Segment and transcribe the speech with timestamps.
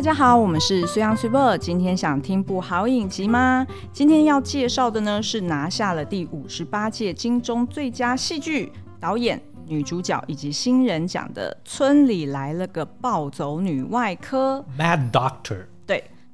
[0.00, 1.58] 大家好，我们是 s u n Super。
[1.58, 3.66] 今天想听部好影集吗？
[3.92, 15.66] 今天要介绍的呢是拿下了第五十八届金钟最佳戏剧、导演、女主角以及新人奖的《村里来了个暴走女外科》（Mad Doctor）。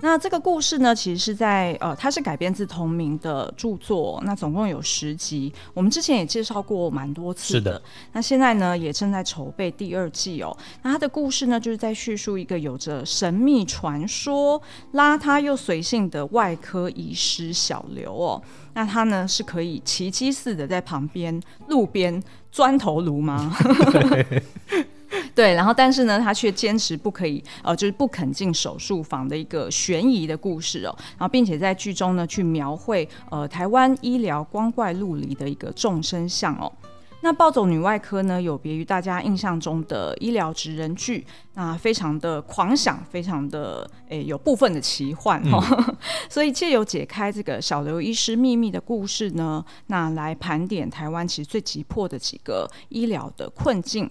[0.06, 4.22] 那这个故事呢，其实是在呃，它是改编自同名的著作。
[4.24, 7.58] 那总共有十集，我们之前也介绍过蛮多次的。
[7.58, 7.82] 是的。
[8.12, 10.56] 那现在呢，也正在筹备第二季哦。
[10.82, 18.40] 那它的故事呢，就是在叙述一个有着神秘传说、邋遢又随性的外科医师小刘哦。
[18.74, 23.52] 那他呢，是可以奇迹似的在旁边路边钻头颅吗？
[25.36, 30.96] 对，然后但是呢，他却坚持不可以，呃，就是不肯进手术房的一个悬疑的故事哦。
[31.18, 36.72] 然后，并且在剧中呢，去描绘呃台湾医疗光怪陆离的一个众生相哦。
[37.20, 45.62] 那暴走女外科呢，有别于大家印象中的医疗职人剧，那非常的狂想，非常的诶有部分的奇幻哦。
[45.70, 45.96] 嗯、
[46.30, 54.08] 所以借由解开这个小刘医师秘密的故事呢，那来盘点台湾其实最急迫的几个医疗的困境。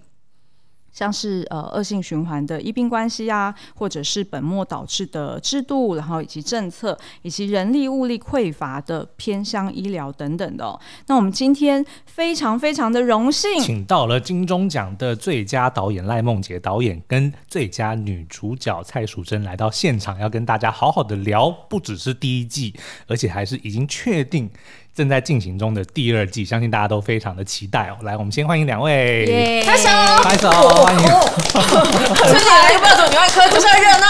[0.96, 10.80] 像是呃恶性循环的医病关系啊，或者是本末倒置的制度，然后以及政策，以及人力物力匮乏的偏乡医疗等等的哦。
[11.08, 22.74] 那我们今天非常非常的荣幸，请到了金钟奖的最佳导演赖梦杰导演跟最佳女主角蔡淑臻来到现场，要跟大家好好的聊，不只是第一季，
[23.08, 24.50] 而且还是已经确定。
[24.96, 27.98] 正在进行中的第二季，相信大家都非常的期待哦。
[28.04, 29.90] 来，我们先欢迎两位，拍手，
[30.24, 31.04] 拍手，欢迎。
[31.52, 34.08] 村里来个暴走女外科，就是热闹，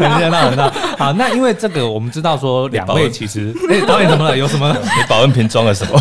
[0.00, 0.72] 很热闹，很热闹。
[0.96, 4.34] 好，那因为这个，我们知道说两位其实， 哎，导演怎么了？
[4.34, 4.72] 有什么？
[4.72, 6.00] 你保温瓶装了什么？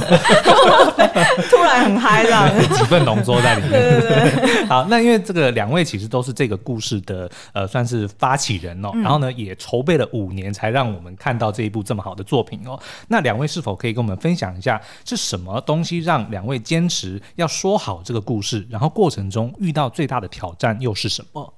[1.49, 3.71] 突然很嗨了，几份浓缩在里面。
[3.71, 4.65] 对对对。
[4.67, 8.91] 好，那因为这个两位其实都是这个故事的呃，算是发起人哦。
[9.03, 12.79] 然后呢，也筹备了五年，才让我们看到这一部这么好的作品哦。
[13.09, 18.65] 那两位是否可以跟我们分享一下，是什么东西让两位坚持要说好这个故事？
[18.69, 21.53] 然后过程中遇到最大的挑战又是什么？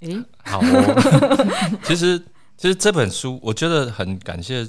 [0.00, 2.18] 诶，好哦， 其实
[2.56, 4.68] 其实这本书我觉得很感谢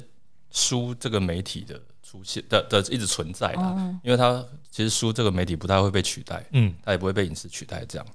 [0.50, 8.06] 书这个媒体的出现的的一直存在的，嗯、因为它其实书这个媒体不太会被取代，嗯，它也不会被影视取代这样。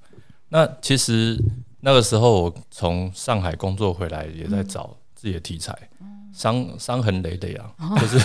[0.47, 1.37] 那其实
[1.81, 5.77] 那个时候我从上海工作回来，也在找自己的题材。
[5.99, 7.69] 嗯伤伤痕累累啊，
[7.99, 8.17] 就是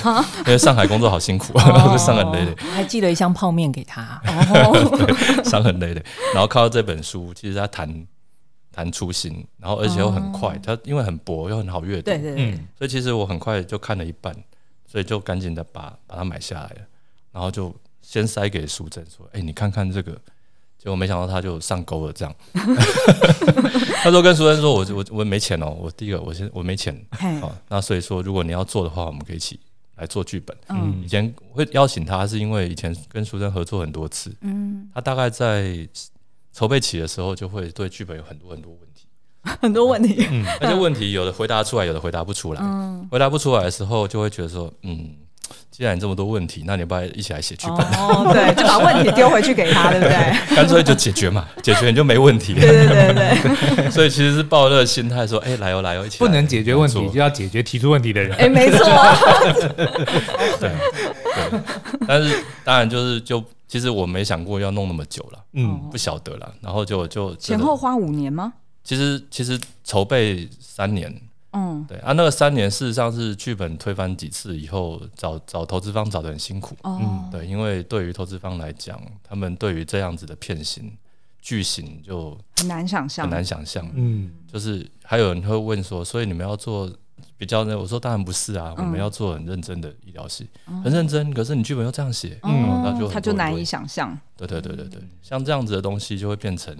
[0.47, 1.59] 因为上海工作好辛苦，
[1.99, 2.55] 伤痕累累。
[2.73, 4.23] 还寄了一箱泡面给他，
[5.43, 6.05] 伤痕累累。
[6.33, 8.07] 然后看到这本书，其实他谈
[8.71, 14.33] 谈初心，然后而且又很快，他因为很薄又很好阅读，对对对，所以其实我很快就看了一半，
[14.87, 16.83] 所以就赶紧的把把它买下来了，
[17.33, 20.17] 然后就先塞给淑珍说：“哎，你看看这个。”
[20.85, 22.35] 结果没想到他就上钩了，这样。
[24.05, 26.95] 他说跟淑臻说：“我我我没钱哦，我第一个我先我没钱。
[27.41, 29.59] 好，那所以说如果你要做的话，我们可以一起
[29.97, 30.55] 来做剧本。
[30.69, 34.31] 嗯，以前会邀请他是因为以前跟淑臻合作很多次。
[34.43, 35.89] 嗯，他大概在
[36.53, 39.07] 筹备期的时候就会对剧本有很多很多问题，
[39.63, 40.27] 很多问题。
[40.31, 42.61] 嗯，而且问题有的回答出来，有的回答不出来。
[42.63, 45.17] 嗯，回答不出来的时候就会觉得说，嗯。
[45.71, 47.79] 既然这么多问题，那你要不要一起来写剧本？
[47.99, 50.15] 哦，对，就把问题丢回去给他，对不对？
[50.55, 52.55] 干脆就解决嘛， 解决你就没问题。
[52.55, 53.91] 对对对对。
[53.91, 56.19] 所以其实是抱着心态说，哎、欸，来哦来哦，一起。
[56.19, 58.33] 不能解决问题，就要解决提出问题的人。
[58.37, 58.79] 哎、欸，没错。
[60.61, 60.71] 对对。
[62.07, 66.55] 但是当然就是就其实我没想过要弄那么久了，嗯，不晓得了。
[66.61, 68.53] 然后就就前后花五年吗？
[68.85, 71.13] 其实其实筹备三年。
[71.57, 76.77] 嗯，对啊，那个三年事实上是剧本推翻几次以后，找找投资方找得很辛苦。
[76.83, 80.93] 哦、嗯，对，因为对于投资方来讲，他们对于这样子的片型
[81.41, 83.89] 剧型就很难想象，很难想象。
[83.95, 86.91] 嗯，就是还有人会问说，所以你们要做
[87.39, 87.79] 比较呢？
[87.79, 91.33] 我说当然不是啊，嗯、我们要做很认真的医疗戏，嗯、很认真。
[91.33, 94.19] 可是你剧本又这样写，嗯，那就他就难以想象。
[94.37, 96.77] 对对对对对，像这样子的东西就会变成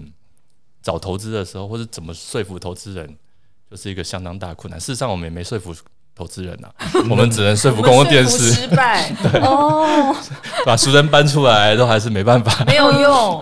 [0.81, 3.15] 找投资的时候，或者怎么说服投资人。
[3.75, 4.79] 就是一个相当大的困难。
[4.79, 5.75] 事实上，我们也没说服
[6.15, 8.53] 投资人呐、啊， 我们只能说服公共电视。
[8.53, 10.15] 失败 对哦，
[10.65, 13.41] 把熟人搬出来都还是没办法，没有用。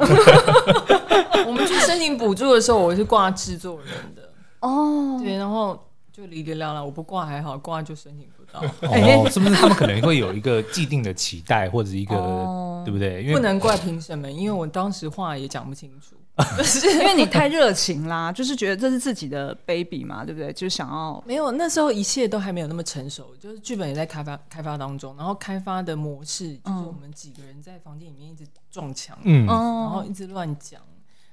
[1.46, 4.24] 我们去申请补助的时候，我是挂制作人的
[4.62, 5.80] 哦，对，然后
[6.12, 6.84] 就离离了了。
[6.84, 8.60] 我不挂还好，挂就申请不到。
[8.90, 13.22] 哦，是不是他们可能会有一个既定的期待，或者一个、哦、对不对？
[13.22, 16.16] 因为不能怪评审们，因为我当时话也讲不清楚。
[16.36, 20.52] 不 是因为你太热情啦， 就是觉得这是自己的 baby 嘛，对不对？
[20.54, 30.82] 就想要没有那时候一切都还没有那么成熟，就是剧本也在开发开发当中，然后开发的模式就是我们几个人在房间里面一直撞墙，嗯，然后一直乱讲，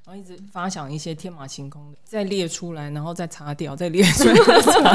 [0.05, 4.35] 然后一直发想一些天马行空的，再列出来，然后再擦掉，再列出来。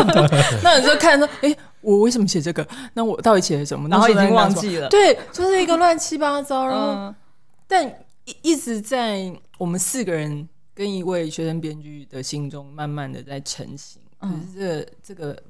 [0.62, 2.68] 那有时候看说，哎，我为什么写这个？
[2.94, 3.90] 那我到底写了什么？
[3.90, 4.88] 然后已经忘记了。
[4.90, 6.68] 对，就是一个乱七八糟。
[6.68, 7.16] 然后，嗯、
[7.68, 7.88] 但
[8.26, 14.02] 一一直在我们四个人跟一位学生编剧的心中，慢慢的在成型。
[14.20, 15.44] 可是这个、这个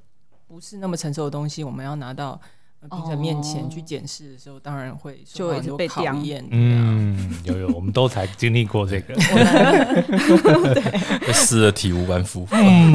[0.47, 2.39] 不是那么成熟的东西，我们要拿到。
[2.87, 6.45] 评审面前去检视的时候，当然会受到很多考验。
[6.51, 9.15] 嗯，有有，我们都才经历过这个，
[10.75, 12.47] 对， 撕的体无完肤。
[12.51, 12.93] 嗯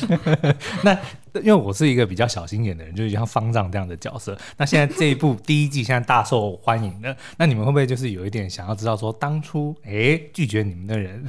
[0.82, 0.98] 那
[1.40, 4.36] 因为我是一个比较小心眼的人，就是像方丈这样的角色。
[4.56, 11.24] 那现在这一部第一季现在大受欢迎的，那你们会不会就是有一点想要知道说，当初哎、欸、拒绝你们的人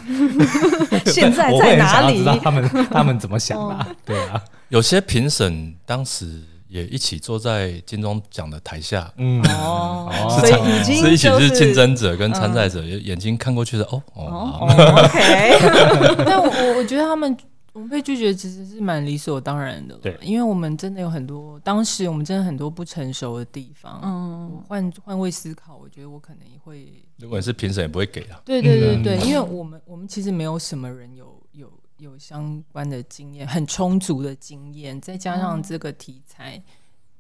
[1.06, 2.20] 现在在哪里？
[2.20, 3.88] 知道他们他们怎么想的、啊？
[3.90, 6.42] 哦、对啊，有些评审当时。
[6.70, 10.08] 也一起坐在金钟奖的台下，嗯哦，
[10.40, 14.68] 所以已经是一起是竞争者跟参赛者，眼睛看过去的哦哦
[15.02, 16.22] ，OK。
[16.24, 17.36] 但我我觉得他们
[17.74, 31.72] 我们被拒绝其实是蛮理所当然的，对，因为我们真的有很多当时我们真的很多不成熟的地方，嗯，换换位思考，我觉得我可能也会，如果你是评审也不会给啊，对对对对，因为我们我们其实没有什么人有有。
[32.00, 36.56] 有相关的经验，很充足的经验，再加上这个题材，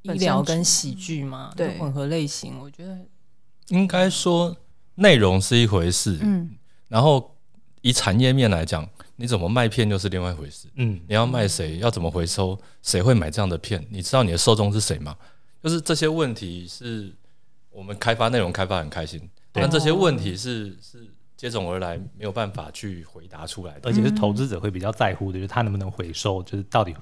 [0.04, 2.98] 医疗跟喜剧嘛，对混合类型，我觉得
[3.68, 4.56] 应该说
[4.96, 6.52] 内容是一回事，嗯，
[6.88, 7.36] 然后
[7.82, 8.88] 以产业面来讲，
[9.20, 13.86] 你怎么卖片又是另外一回事，嗯，你要卖谁，要怎么回收，谁会买这样的片？
[13.92, 15.16] 你知道你的受众是谁吗？
[15.62, 17.14] 就是这些问题是
[17.70, 21.08] 我们开发内容开发很开心，但这些问题是是。
[21.40, 26.94] 接踵而来，没有办法去回答出来的，而且是投资者会比较在乎的，就是他能不能回收，就是到底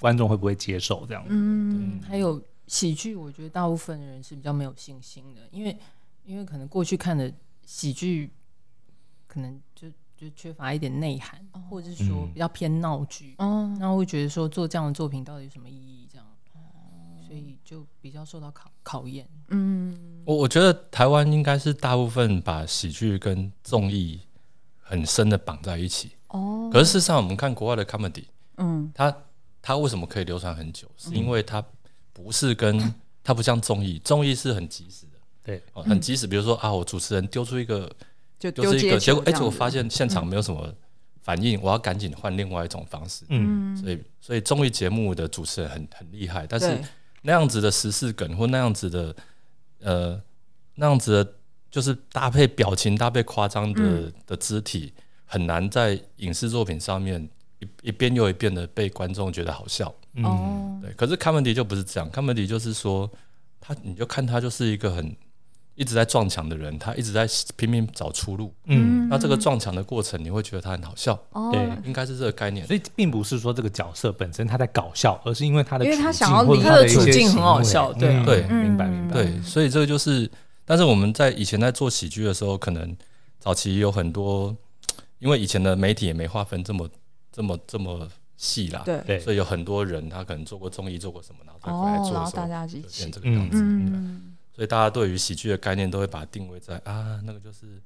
[0.00, 1.24] 观众会不会接受这样。
[1.28, 5.78] 嗯，还有喜剧，我觉得大部分人是比较没有信心的，因为
[6.24, 7.32] 因为可能过去看的
[7.66, 8.32] 喜剧，
[9.28, 9.86] 可能就
[10.18, 16.08] 就缺乏一点内涵，哦、或者是说比较偏闹剧，嗯，然后会觉得说做这样的作品到底有什么意义？
[16.10, 16.26] 这样，
[17.24, 19.28] 所以就比较受到考考验。
[19.48, 20.24] 嗯。
[20.24, 24.20] 我我觉得台湾应该是大部分把喜剧跟综艺
[24.80, 26.10] 很深的绑在一起。
[26.28, 26.68] 哦。
[26.72, 28.24] 可是事实上，我们看国外的 comedy，
[28.56, 29.16] 嗯，它
[29.62, 30.90] 它为什么可以流传很久？
[30.96, 31.64] 是因为它
[32.12, 32.92] 不是跟
[33.22, 36.26] 它不像综艺，综艺是很及时的，对，很及时。
[36.26, 37.90] 比如说啊，我主持人丢出一个，
[38.38, 40.72] 就丢一个，结果而且我发现现场没有什么
[41.22, 43.24] 反应，我要赶紧换另外一种方式。
[43.28, 43.76] 嗯。
[43.76, 46.78] 所以所以综艺节目的主持人很很厉害，但是
[47.22, 49.14] 那样子的时事梗或那样子的。
[49.80, 50.20] 呃，
[50.74, 51.32] 那样子的，
[51.70, 54.92] 就是搭配表情、搭配夸张的、嗯、的肢体，
[55.24, 57.28] 很难在影视作品上面
[57.60, 59.94] 一一遍又一遍的被观众觉得好笑。
[60.14, 60.92] 嗯，对。
[60.94, 63.08] 可是 comedy 就不是这样，comedy 就是说，
[63.60, 65.14] 他你就看他就是一个很
[65.78, 68.52] 一直在撞墙的人，他一直在拼命找出路。
[68.64, 71.16] 嗯，那这个撞墙的过程，你会觉得他很好笑。
[71.30, 72.66] 哦，对，应该是这个概念。
[72.66, 77.92] 所以并不是说这个角色本身他在搞笑，而是因为他的因为他想要离他的处境很好笑。
[77.92, 79.14] 对对，明白明白。
[79.14, 80.28] 对，所以这个就是，
[80.64, 82.96] 但是我们在以前在做喜剧的时候，可能
[83.38, 84.56] 早期有很多，
[85.20, 86.88] 因为以前的媒体也没划分这么
[87.30, 88.82] 这么这么细啦。
[88.84, 93.62] 对，所以有很多人他可能做过综艺，做过什么，然后再回来做的时候，大家一起变这个样子。
[93.62, 94.27] 嗯。
[94.58, 97.80] 所以大家对于喜剧的概念都会把它定位在啊，那个就是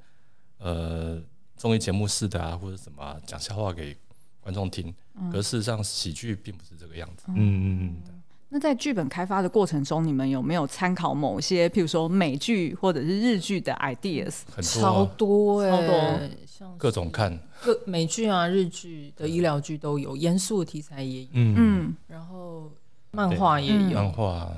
[0.57, 1.21] 呃
[1.55, 3.95] 综艺节目式的啊，或者什么讲、啊、笑话给
[4.41, 4.89] 观众听。
[5.21, 7.25] 嗯、可是事实上，喜剧并不是这个样子。
[7.29, 8.23] 嗯嗯嗯。
[8.49, 14.41] 那在剧本开发的过程中，你们有没有参考某些，譬如说美剧或者是日剧的 ideas？
[14.51, 17.39] 很多、啊，超多哎、欸，超多，像各种看。
[17.61, 21.29] 各美剧啊、日剧的医疗剧都有，严肃的题材也有。
[21.35, 21.95] 嗯。
[22.07, 22.73] 然后
[23.11, 23.91] 漫画也有。
[23.91, 24.51] 漫画。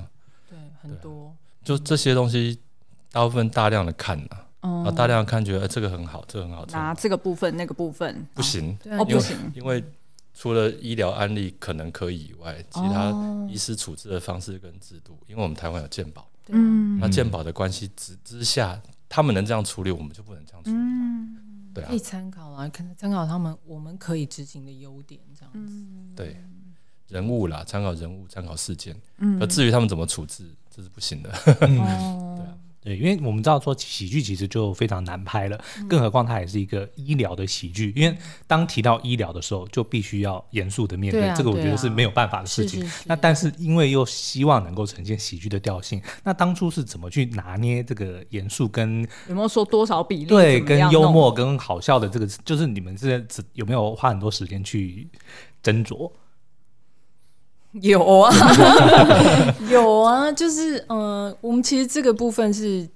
[0.48, 1.34] 对，很多。
[1.64, 2.58] 就这些东西，
[3.10, 9.04] 大部分大量的看呐，啊，大量的看，觉得这个很好，这个很好，拿这个部分那个部分不行，哦。
[9.04, 9.82] 不行，因为
[10.34, 13.12] 除了医疗案例可能可以以外，其他
[13.50, 18.78] 医师处置的方式跟制度，因为我们台湾有健保，嗯，那健保的关系之之下，
[19.08, 26.36] 他们能这样处理，我们就不能这样处理，嗯，对啊，可以参考啊，可能参考他们我们可以执行的优点，这样子，对，
[27.08, 30.50] 人物啦，参考人物，参考事件，嗯，而至于他们怎么处置。
[30.74, 37.92] 这是不行的， 对啊，对，因为我们知道说喜剧其实就非常难拍了，更何况它也是一个医疗的喜剧。
[37.94, 42.84] 因为当提到医疗的时候，就必须要严肃的面对，这个我觉得是没有办法的事情。
[43.06, 50.26] 那但是因为又希望能够呈现喜剧的调性，那当初是怎么去拿捏这个严肃跟有没有说多少比例？
[50.26, 55.08] 对，跟幽默跟好笑的这个，就是你们是有没有花很多时间去
[55.62, 56.10] 斟酌？
[57.82, 58.30] 有啊，
[59.68, 62.88] 有啊，就是嗯、呃，我们其实这个部分是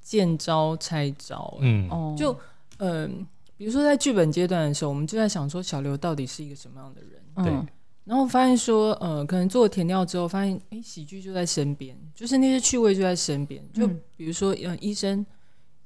[0.00, 2.32] 见招拆招，嗯，就
[2.78, 3.08] 嗯、呃，
[3.56, 7.10] 比如说在剧本阶段的时候，我们就在想说小刘到底是一个什么样的人？
[7.36, 7.72] 嗯、对。
[8.04, 13.62] 然后发现说，呃，可能做了田调之后，发现哎，喜剧就在身边，就是那些趣味就在身边。
[13.72, 15.24] 就比如说，呃，医生，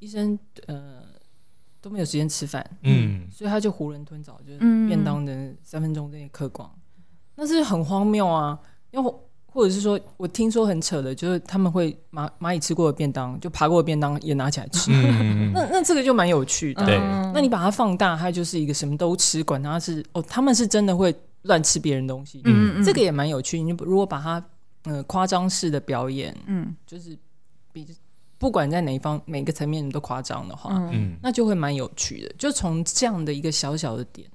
[0.01, 0.37] 医生，
[0.67, 1.03] 呃，
[1.81, 6.69] 都没有时间吃饭，嗯，所以他就囫囵吞枣，就是便当的三分钟内嗑光，
[7.39, 8.59] 那是很荒谬啊。
[8.91, 9.03] 要
[9.47, 16.85] 或者是说我听说很扯的，就是他们会蚂蚂蚁吃过的便当，就爬过的便当也拿起来吃，嗯、 那那这个就蛮有趣的。
[16.85, 16.99] 对，
[17.33, 21.15] 那你把它放大，它就是一个什么都吃，管它是哦，他们是真的会。
[21.43, 23.63] 乱吃别人东西，嗯，这个也蛮有趣。
[23.63, 24.45] 你如果把它，
[24.85, 27.17] 嗯，夸张式的表演，嗯，就是
[27.73, 27.87] 比
[28.39, 32.35] 不管在哪一方每个层面都夸张的话，嗯，那就会蛮有趣的。
[32.37, 34.29] 就从这样的一个小小的点，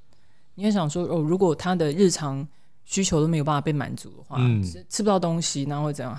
[0.55, 2.47] 你会想说，哦，如果他的日常
[2.85, 6.17] 需求都没有办法被满足的话，嗯，吃吃不到东西，然后会怎样？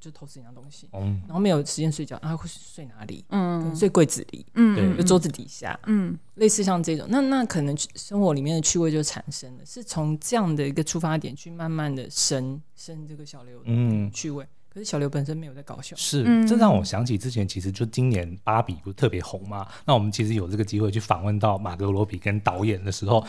[0.00, 3.24] 就偷吃人家东西，嗯，然后没有时间睡觉，然后会睡哪里？
[3.30, 14.46] 嗯，睡柜子里，嗯，就桌子底下，嗯，类似像这种，那那可能生活里面的趣味就产生了，是从这样的一个出发点去慢慢的生生这个小刘的趣味。
[14.74, 19.64] 可是小刘本身没有在搞笑，是，这让我想起之前其实就今年芭比不是特别红嘛？
[19.86, 23.24] 那我们其实有这个机会去访问到马格罗比跟导演的时候，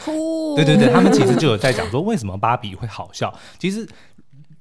[0.55, 3.87] 对对对，他们其实就有在讲说为什么芭比会好笑，其实。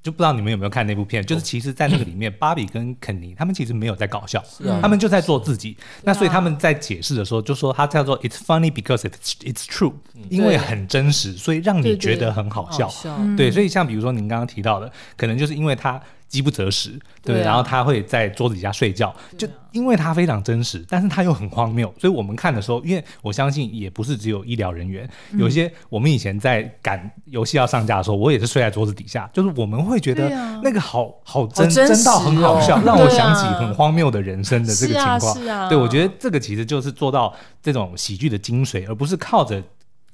[0.02, 4.44] 就不知道你们有没有看那部片，就是其实，在那个里面，芭比跟肯尼他们其实没有在搞笑，
[4.82, 5.74] 他们就在做自己。
[6.02, 9.94] 那所以他们在解释的时候就说，他叫做 "It's funny because it's it's true"，
[10.28, 12.92] 因为很真实，所以让你觉得很好笑。
[13.34, 15.98] 对，所以像比如说您刚刚提到的，可能就是因为他。
[16.34, 30.28] 饥不择食，对，然后他会在桌子底下睡觉，就因为他非常真实，但是他又很荒谬，所以我们看的时候，因为我相信也不是只有医疗人员，有些我们以前在赶游戏要上架的时候，我也是睡在桌子底下，就是我们会觉得
[30.60, 35.68] 那个好好真真到很好笑，让我想起很荒谬的人生的这个情况。
[35.68, 39.62] 对，我觉得这个其实就是做到这种喜剧的精髓，而不是靠着。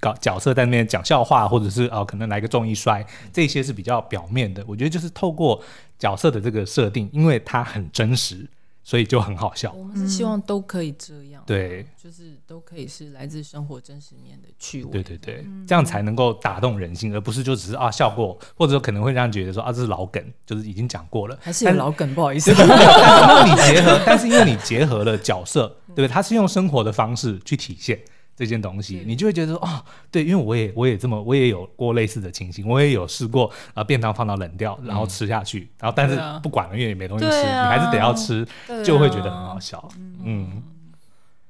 [0.00, 4.64] 搞角色在那边讲笑话，或者是哦，可能来个重一摔，这些是比较表面的。
[4.66, 5.62] 我觉得就是透过
[5.98, 8.48] 角色的这个设定，因为它很真实，
[8.82, 9.70] 所以就很好笑。
[9.72, 14.90] 我们是希望都可以这样，对，就是都可以是来自生活真实面的趣味。
[14.90, 22.54] 对对对，这样才能够打动人心，而不是就只是啊笑过，或者说可能会让人觉得说啊这是老梗，就是已经讲过了，还是有老梗，不好意思。
[22.56, 26.08] 但是因为你结合，但是因为你结合了角色，对不对？
[26.08, 28.00] 它是用生活的方式去体现。
[28.40, 38.48] 这件东西，你就会觉得说哦，对，因为我也我也这么，我也有过类似的情形，我也有试过啊，便当放到冷掉，然后吃下去，然后但是不管了，因为也没东西吃，你还是得要吃，
[38.82, 39.86] 就会觉得很好笑。
[40.24, 40.62] 嗯，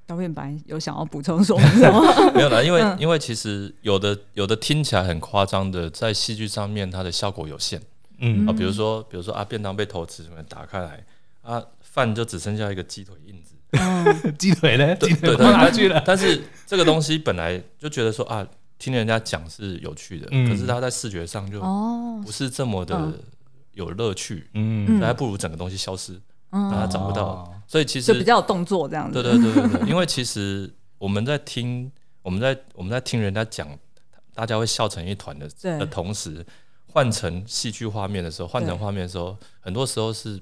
[0.04, 1.61] 导演白有想要补充什么？
[2.35, 7.80] 没有啦，因为因为其实有的有的听起来很夸张的，在戏剧上面它的效果有限。
[8.18, 11.04] 嗯啊，比如说比如说啊，便当被偷吃，什么打开来
[11.42, 13.50] 啊，饭就只剩下一个鸡腿印子。
[13.73, 14.95] 嗯， 鸡腿呢？
[14.97, 16.03] 鸡腿都拿去了。
[16.07, 18.47] 但是这个东西本来就觉得说啊，
[18.79, 21.61] 听人家讲是有趣的，可是它在视觉上就
[22.25, 23.12] 不是这么的
[23.73, 24.49] 有乐趣。
[24.55, 27.53] 嗯，还不如整个东西消失，让它找不到。
[27.69, 29.23] 所以其实就比较有动作这样子。
[29.23, 31.91] 对对对对，因为其实我们在听，
[32.23, 33.69] 我们在我们在听人家讲，
[34.35, 35.49] 大家会笑成一团的
[35.79, 36.45] 的同时，
[36.87, 40.41] 换成戏剧画面的时候，换成画面的时候，很多时候是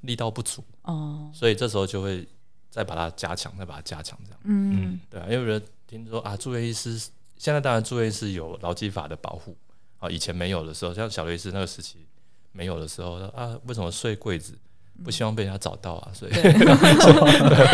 [0.00, 0.64] 力道不足。
[0.84, 2.26] 哦，所以这时候就会。
[2.72, 4.40] 再把它加强，再把它加强，这样。
[4.44, 6.98] 嗯，对啊，因为有人听说啊，住院医师
[7.36, 9.54] 现在当然住院医师有劳基法的保护
[9.98, 12.06] 啊，以前没有的时候，像小刘医师那个时期
[12.52, 14.58] 没有的时候，啊，为什么睡柜子？
[15.02, 16.42] 不希望被人家找到啊，所以被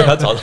[0.06, 0.40] 他找到，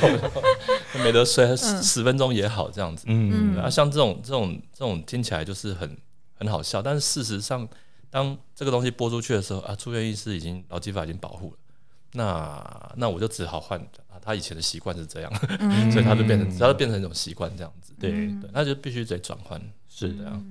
[1.04, 3.06] 没得睡，十分钟也好，这样子。
[3.08, 5.98] 嗯，啊，像这种这种这种听起来就是很
[6.36, 7.68] 很好笑，但是事实上，
[8.10, 11.58] 当这个东西播出去的时候啊，住院医师已经劳基法已经保护了，
[12.16, 13.80] 那那我就只好换。
[14.24, 20.44] 他以前的习惯是这样， 嗯、所以他就变成，他就变成一种习惯这样子，对对，那就必须得转换，是这样。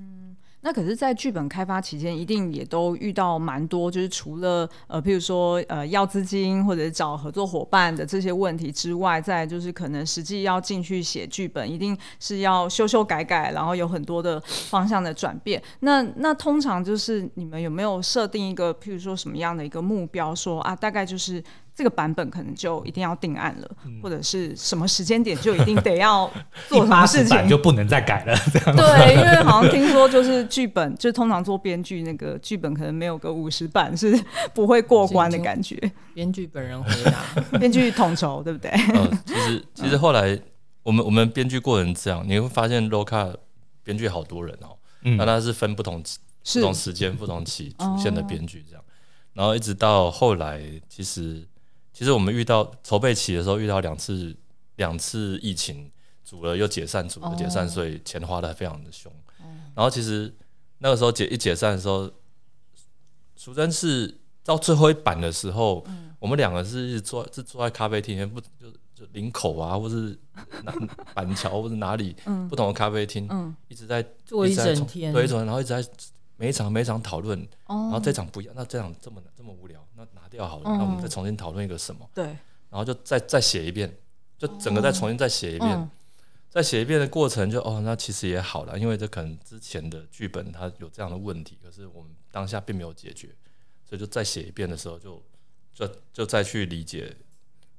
[0.64, 15.62] 那可是，在剧本开发期间，一定也都遇到蛮多，就是除了呃，譬如说呃，要资金或者找合作伙伴的这些问题之外，再就是可能实际要进去写剧本，一定是要修修改改，然后有很多的方向的转变。
[15.80, 21.44] 那那通常就是你们有没有设定一个，譬如说什么样的一个目标，说啊，大概就是。
[21.76, 26.30] 这个版本可能就一定要定案了，嗯、或者是什么时间点就一定得要
[26.68, 28.36] 做什么事情， 就不能再改了。
[28.52, 34.16] 这样对，因为好像听说就是剧本， 就通常做编剧那个剧本可能没有个五十版是
[34.54, 35.76] 不会过关的感觉。
[36.14, 37.24] 编剧本人回答，
[37.58, 38.70] 编剧统筹对不对？
[38.94, 40.38] 嗯，其实其实后来
[40.84, 43.34] 我们我们编剧过程这样，你会发现 Loka
[43.82, 44.76] 编剧好多人哦，
[45.18, 48.84] 那他是分不同不同时间、不同期出现的编剧这样，
[49.32, 51.44] 然后一直到后来其实。
[51.94, 54.36] 其实我们遇到筹备期的时候，遇到两次
[54.76, 55.90] 两次疫情，
[56.24, 59.10] 组了又解散，组了解散，所以钱花的非常的凶。
[59.76, 60.34] 然后其实
[60.78, 62.10] 那个时候解一解散的时候，
[63.36, 65.86] 淑珍是到最后一版的时候，
[66.18, 70.18] 我们两个是坐是坐在咖啡厅，不就就林口啊，或是
[71.14, 72.16] 板桥或是哪里
[72.48, 73.28] 不同的咖啡厅，
[73.68, 75.88] 一直在坐一整天，对，一整天，然后一直在
[76.36, 82.08] 每一场每一场讨论，然后这场不一样，那这场这么这么无聊，那拿掉好了，那我们再重新讨论一个什么？
[82.14, 83.96] 对，然后就再再写一遍，
[84.36, 85.90] 就整个再重新再写一遍。
[86.50, 93.26] 再写一遍的过程就，哦，那其实也好了，因为这可能之前的剧本它有这样的问题，可是我们当下并没有解决，
[93.84, 95.20] 所以就再写一遍的时候就，
[95.74, 97.12] 就就就再去理解，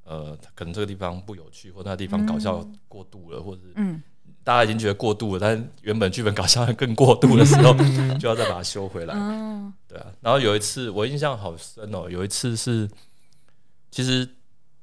[0.03, 4.03] 呃，可能这个地方不有趣，或那个地方搞笑过度了，嗯、或者嗯，
[4.45, 7.73] 大家已经觉得过度了，但原本剧本搞笑更过度的时候，
[8.17, 9.13] 就要再把它修回来。
[9.13, 12.89] 嗯、对啊，然后有一次我印象好深哦，有一次是
[13.91, 14.25] 其实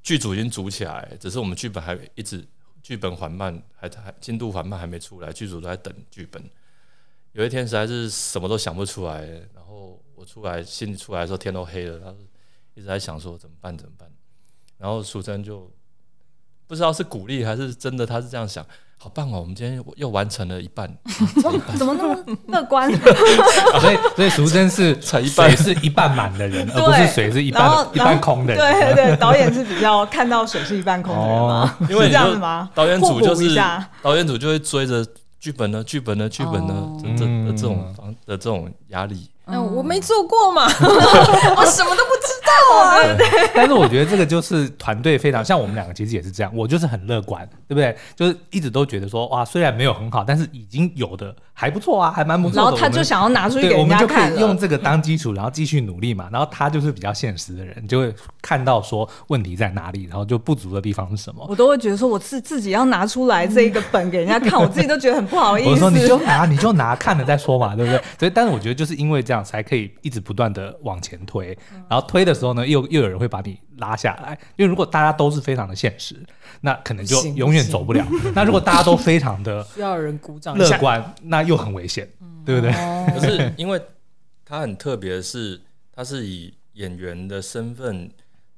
[0.03, 2.47] 剧组已经组起来，只是我们剧本还一直。
[2.83, 6.43] 剧本缓慢，还还进度缓慢，还没出来，剧组都在等剧本。
[7.31, 12.17] 有一天实在是什么都想不出来，然后我出来，心里出来的时候天都黑了，然后
[12.75, 14.11] 一直在想说怎么办怎么办。
[14.79, 15.71] 然后淑珍就
[16.67, 18.67] 不知道是鼓励还是真的，他是这样想。
[19.03, 19.41] 好棒哦！
[19.41, 20.89] 我们今天又完成了一半，
[21.77, 22.17] 怎么那么
[22.47, 22.89] 乐观？
[22.95, 28.63] 所以，所以淑珍是 水是一半满的人，而不是水是一半一半空的人。
[28.63, 31.77] 对对对，导演是比较看到水是一半空的人吗？
[31.91, 32.71] 因为这样子吗？
[32.77, 33.61] 导演组就是
[34.01, 35.05] 导演组就会追着
[35.41, 39.29] 剧本呢，剧本呢，剧本呢，这的这种方的这种压力。
[39.47, 40.65] 嗯，我没做过嘛，
[41.57, 42.97] 我什么都不知道啊。
[43.55, 46.53] 但是我觉得这个就是团队非常像我们两个，其实也是这样。
[46.55, 47.97] 我就是很乐观，对不对？
[48.15, 52.57] 就是一直都觉得说，哇，虽然没有很好，但是已经有的还不错啊，还蛮不错。
[52.57, 56.29] 然后他就想要拿出给人家看，我们就可以用这个当基础，然后继续努力嘛。
[56.31, 61.45] 然后他就是比较现实的人，就会看到说问题在哪里，然后就不足的地方是什么。
[61.49, 65.71] 我都会觉得说，我自自己要拿出来这一个本给人家看，我自己都觉得很不好意思。
[65.71, 68.01] 我说你就拿，你就拿，看了再说嘛，对不对？
[68.21, 69.32] 所以，但是我觉得就是因为这样。
[69.33, 71.57] 这样才可以一直不断的往前推，
[71.89, 74.39] 然后推的时候呢，又又有人会把你拉下来。
[74.57, 76.15] 因为如果大家都是非常的现实，
[76.61, 78.07] 那可能就永远走不了。
[78.35, 82.07] 那如果大家都非常的 需要人鼓掌乐观，那又很危险，
[82.45, 82.71] 对不对？
[83.15, 83.81] 可是因为
[84.45, 85.59] 他很特别的是，
[85.95, 88.11] 他是以演员的身份，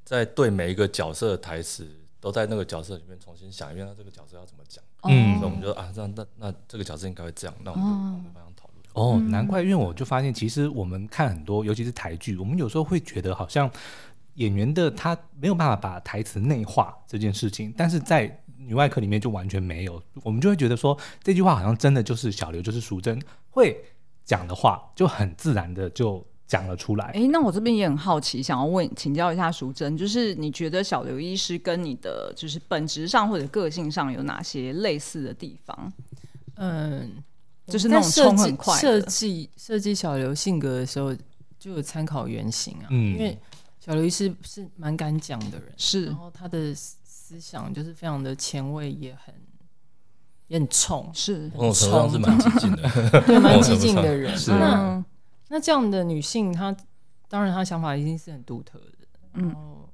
[0.04, 1.87] 在对每一个角色的台词，
[2.18, 4.82] 都在那个角色里面重新想一遍，他这个角色要怎么讲。
[5.04, 8.54] 嗯，所以我们就啊，这样那那这个角色应该会这样，那我们就往这方向讨论。
[8.94, 13.68] 哦，难怪，因为我就发现，其实我们看很多，尤其是台剧，我们有时候会觉得好像
[14.35, 23.76] 演员的他没有办法把台词内化这件事情，但是在《女外科》里面就完全没有，我们就会觉得说这句话好像真的就是小刘，就是淑珍会
[24.24, 27.07] 讲的话，就很自然的就讲了出来。
[27.07, 35.92] 哎，那我这边也很好奇，想要问请教一下淑珍，就是你觉得小刘医师跟你的就是本质上或者个性上有哪些类似的地方？
[36.59, 37.11] 嗯。
[37.66, 41.16] 就是那种冲很快设计设计小刘性格的时候，
[41.59, 42.87] 就有参考原型啊。
[42.90, 43.38] 嗯，因为
[43.81, 49.35] 小刘医师是蛮敢讲的人，是，然后他的思想就是非常的前卫，也很
[50.48, 52.83] 也很冲，是，很冲，是蛮激进的，
[53.27, 54.37] 对，蛮激进的人。
[54.37, 55.03] 是，那
[55.48, 56.77] 那这样的女性，她
[57.29, 59.88] 当然她想法一定是很独特的，然后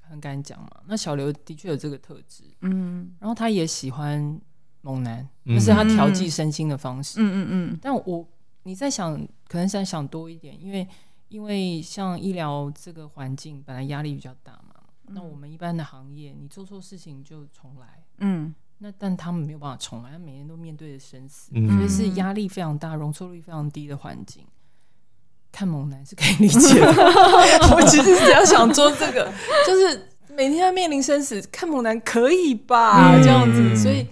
[0.00, 0.70] 很敢讲嘛。
[0.86, 4.40] 那小刘的确有这个特质，嗯，然后她也喜欢。
[4.86, 7.18] 猛男，那是他调剂身心的方式。
[7.20, 7.78] 嗯嗯嗯。
[7.82, 8.24] 但我
[8.62, 9.18] 你在想，
[9.48, 10.86] 可能想想多一点，因为
[11.28, 14.74] 因为像医疗这个环境本来压力比较大嘛。
[15.08, 18.04] 那我们一般的行业，你做错事情就重来。
[18.18, 18.54] 嗯。
[18.78, 24.44] 那但他们没有办法重来，他每天都面对着生死，所以是压力非常大、容错率非常低的环境。
[25.50, 26.86] 看猛男是可以理解的。
[27.74, 29.32] 我其实只要想做这个，
[29.66, 33.18] 就是每天要面临生死，看猛男可以吧？
[33.22, 34.06] 这样子，所以。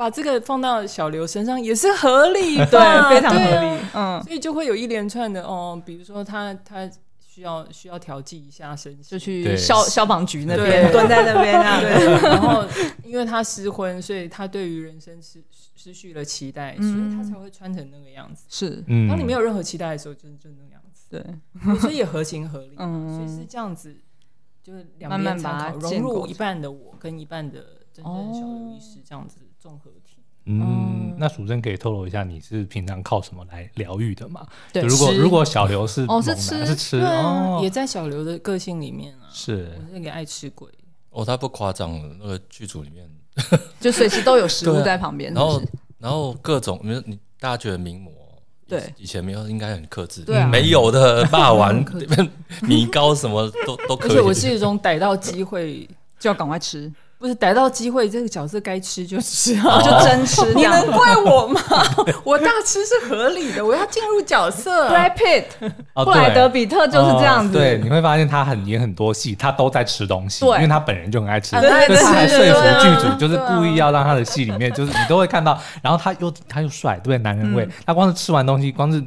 [0.00, 3.82] 把这个放到小刘身上也是合理 的，对，非常合理。
[3.92, 11.78] 嗯，所以就会有一连串的哦，比如说他他需要需要调剂一下身，就去消消防局那边蹲在那边啊。
[11.82, 11.90] 对，
[12.30, 12.64] 然后
[13.04, 15.44] 因为他失婚，所以他对于人生失
[15.76, 18.46] 失去了期待，所以他才会穿成那个样子。
[18.48, 21.10] 是，当你没有任何期待的时候，就就那个样子。
[21.10, 22.74] 对，所以也合情合理。
[22.80, 23.94] 嗯，所以是这样子，
[24.62, 29.40] 就是两边参考，融入一半的我跟一半的真正小刘医师这样子。
[29.60, 34.46] 综合体，嗯，那淑珍可以透露一下，你是平常靠什么来疗愈的吗？
[34.72, 36.64] 对，如果如果小刘是哦是吃。
[36.64, 39.70] 是吃哦，也在小刘的个性里面啊，是。
[39.78, 40.66] 我是个爱吃鬼。
[41.10, 43.06] 哦，他不夸张了，那个剧组里面。
[43.78, 45.62] 就随时都有食物在旁边，然后
[45.98, 48.10] 然后各种你你大家觉得名模
[48.66, 48.92] 对。
[48.96, 51.84] 以前没有应该很克制，对，没有的霸王
[52.62, 56.90] 米糕什么都都可以，而且我是一种逮到机会就要赶快吃。
[57.20, 60.42] 不是逮到机会，这个角色该吃就吃啊， 就真吃。
[60.56, 61.60] 你能怪我吗？
[62.24, 64.88] 我大吃是合理的，我要进入角色。
[64.88, 65.44] Brad Pitt，
[66.02, 67.52] 布莱德比特就是这样子。
[67.52, 71.54] 对，你会发现他很演很多戏，他都在吃东西，因为他本人就很爱吃。
[71.60, 77.68] 对，他还说服剧组，就是故意要让他的戏里面，就是你都会看到，然后他又他又帅，对，男人味。
[77.84, 79.04] 他光是吃完东西，光是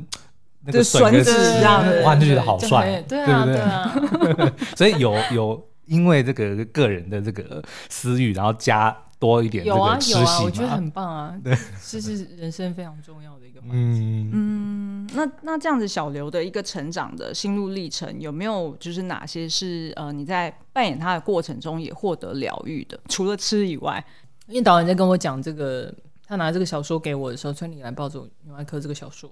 [0.63, 1.63] 那个笋子
[2.05, 4.51] 哇，就觉得好帅，对不对？
[4.75, 5.59] 所以有有。
[5.85, 13.75] 因为这个个人的这个私欲，然后加多一点这个吃戏，有啊有啊，我觉得很棒啊，对，这是人生非常重要的一个环节。
[13.75, 22.99] 嗯嗯，那那这样子，小刘的一个成长的心路历程，有没有就是哪些是呃你在扮演他的过程中也获得疗愈的？
[23.07, 24.03] 除了吃以外，
[24.47, 25.93] 因为导演在跟我讲这个，
[26.25, 29.29] 他拿这个小说给我的时候，《村里来抱走女外科》这个小说，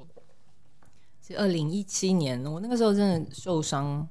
[1.26, 4.08] 是二零一七年，我那个时候真的受伤。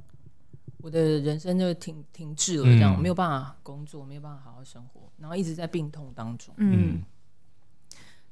[0.82, 6.54] 我的人生就停停滞了，这样、嗯、没有办法工作，没有办法好好生活，然后一直在病痛当中。
[6.58, 7.02] 嗯，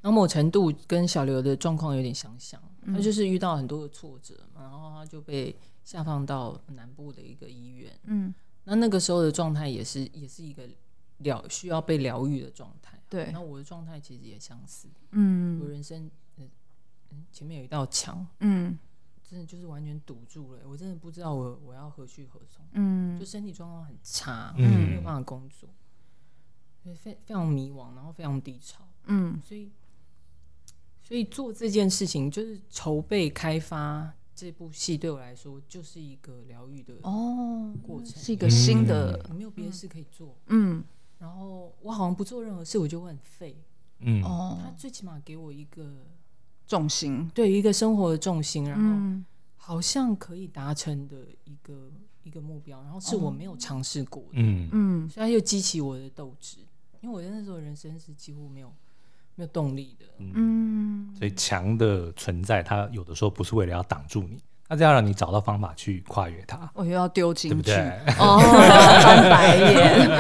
[0.00, 7.92] 然后某程度跟小刘的状况有点相像，嗯、他就是遇到很多的挫折，然后他就被下放到南部的一个医院。
[8.04, 8.34] 嗯，
[8.64, 10.68] 那那个时候的状态也是也是一个
[11.18, 13.00] 疗需要被疗愈的状态。
[13.08, 14.88] 对，那我的状态其实也相似。
[15.12, 16.48] 嗯，我人生嗯
[17.32, 18.26] 前面有一道墙。
[18.40, 18.78] 嗯。
[19.28, 22.64] 真的就是完全堵住了，我真的不知道我我要何去何从。
[22.72, 25.68] 嗯，就身体状况很差，嗯，没有办法工作，
[26.82, 28.88] 非非常迷惘，然后非常低潮。
[29.04, 29.70] 嗯，所以
[31.02, 40.34] 所以做这件事情，就是筹备开发这部戏，对我来说就是一个疗愈的哦过程，是一个新的，没有别的事可以做。
[40.46, 40.82] 嗯，
[41.18, 43.62] 然后我好像不做任何事，我就会很废。
[43.98, 46.06] 嗯，哦，他最起码给我一个。
[46.68, 49.24] 重心，对一个生活的重心，然后
[49.56, 51.90] 好像可以达成的一个
[52.22, 54.68] 一个目标，然后是我没有尝试过的，嗯。
[54.70, 56.58] 嗯，所以它又激起我的斗志，
[57.00, 58.70] 因为我那时候人生是几乎没有
[59.34, 64.38] 没有动力的，嗯，所以强的存在，它有的时候不是为了要挡住你。
[64.70, 67.74] 那这样让你找到方法去跨越它，我又要丢进去，对不对？
[68.20, 68.38] 哦，
[69.02, 70.10] 翻白眼。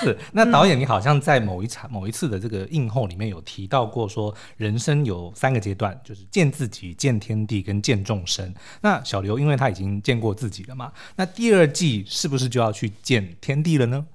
[0.00, 8.54] 是，那导演，你好像在某一场、某一次的这个映后里面有提到过，说人生有三个阶段，就是见自己、见天地跟见众生。
[8.80, 14.06] 那小刘，因为他已经见过自己了嘛，那第二季是不是就要去见天地了呢？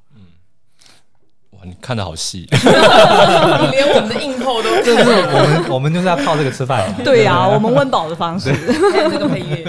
[1.63, 6.93] 你看的好细， 你连我们的映后都 就是我们，我们就是要靠这个吃饭。
[7.03, 8.51] 对呀，我们温饱的方式，
[8.91, 9.63] 还有这个配乐。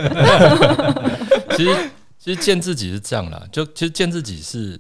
[1.57, 4.79] 其实，其实见自己是这样啦，就其实见自己是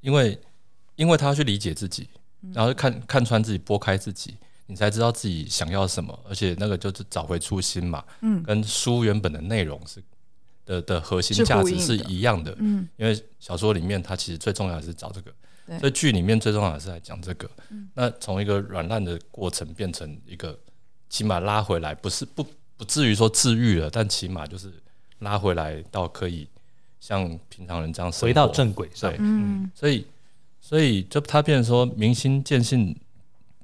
[0.00, 0.36] 因为，
[0.96, 2.08] 因为他要去理解自己，
[2.52, 4.34] 然后看看穿自己，拨开自己，
[4.66, 8.04] 你才知道自己想要什么，而且那个就是找回初心嘛。
[8.22, 10.02] 嗯，跟书原本的内容是
[10.64, 12.54] 的的核心价值是一样的。
[12.58, 15.32] 嗯，因为小说里面它其实最重要的是找这个。
[15.80, 20.56] 所以剧里面最重要的是来讲这个，嗯、那从一个软烂的过程变成一个，
[21.10, 24.72] 起码拉回来，不是不不至于说治愈了，但起码就是
[25.18, 26.46] 拉回来到可以
[27.00, 29.10] 像平常人这样，回到正轨上。
[29.10, 30.06] 对，嗯、所以
[30.68, 32.96] 所以就他变成说明心见性，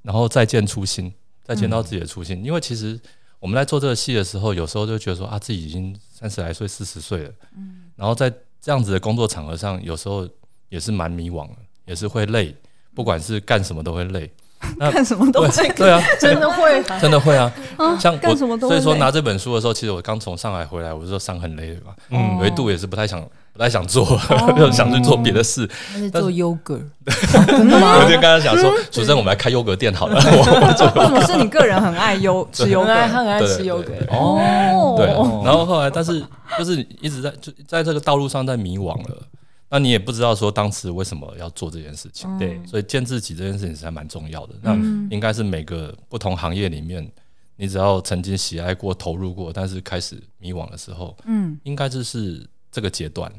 [0.03, 1.13] 然后再见初心，
[1.43, 2.41] 再见到自己的初心。
[2.41, 2.97] 嗯、因为其实
[3.41, 10.29] 我们在做这个戏的时候，有时候就觉得说啊，自己已经三十来岁、四十岁了，嗯、然后在这样子的工作场合上，有时候
[10.69, 11.57] 也是蛮迷惘的。
[11.85, 12.55] 也是会累，
[12.95, 14.31] 不管是干什么都会累。
[14.79, 17.53] 干什么都会对 啊，真的会，真的会啊。
[17.99, 21.93] 像我，所以说拿这本书的时候，其实我刚从上海回来，我是说伤很累的嘛。
[22.11, 23.21] 嗯，有一度也是不太想，
[23.53, 24.05] 不太想做，
[24.57, 25.69] 就 想去做别的事。
[26.13, 26.81] 做优格，
[27.47, 27.99] 真的吗？
[27.99, 30.17] 我就刚刚想说，主持人，我们来开优格店好了。
[30.17, 34.95] 为什么是你个人很爱优 吃优格，很爱吃优格哦。
[34.97, 35.07] 对，
[35.45, 36.25] 然后后来，但是
[36.59, 39.23] 就是一直在就在这个道路上在迷惘了。
[39.69, 44.55] 那你也不知道说当时为什么要做这件事情，对，所以见自己这件事情是还蛮重要的。
[44.61, 44.75] 那
[45.11, 47.11] 应该是每个不同行业里面，
[47.57, 53.33] 你只要曾经喜爱过、投入过，但是开始迷惘的时候，嗯，应该就是这个阶段。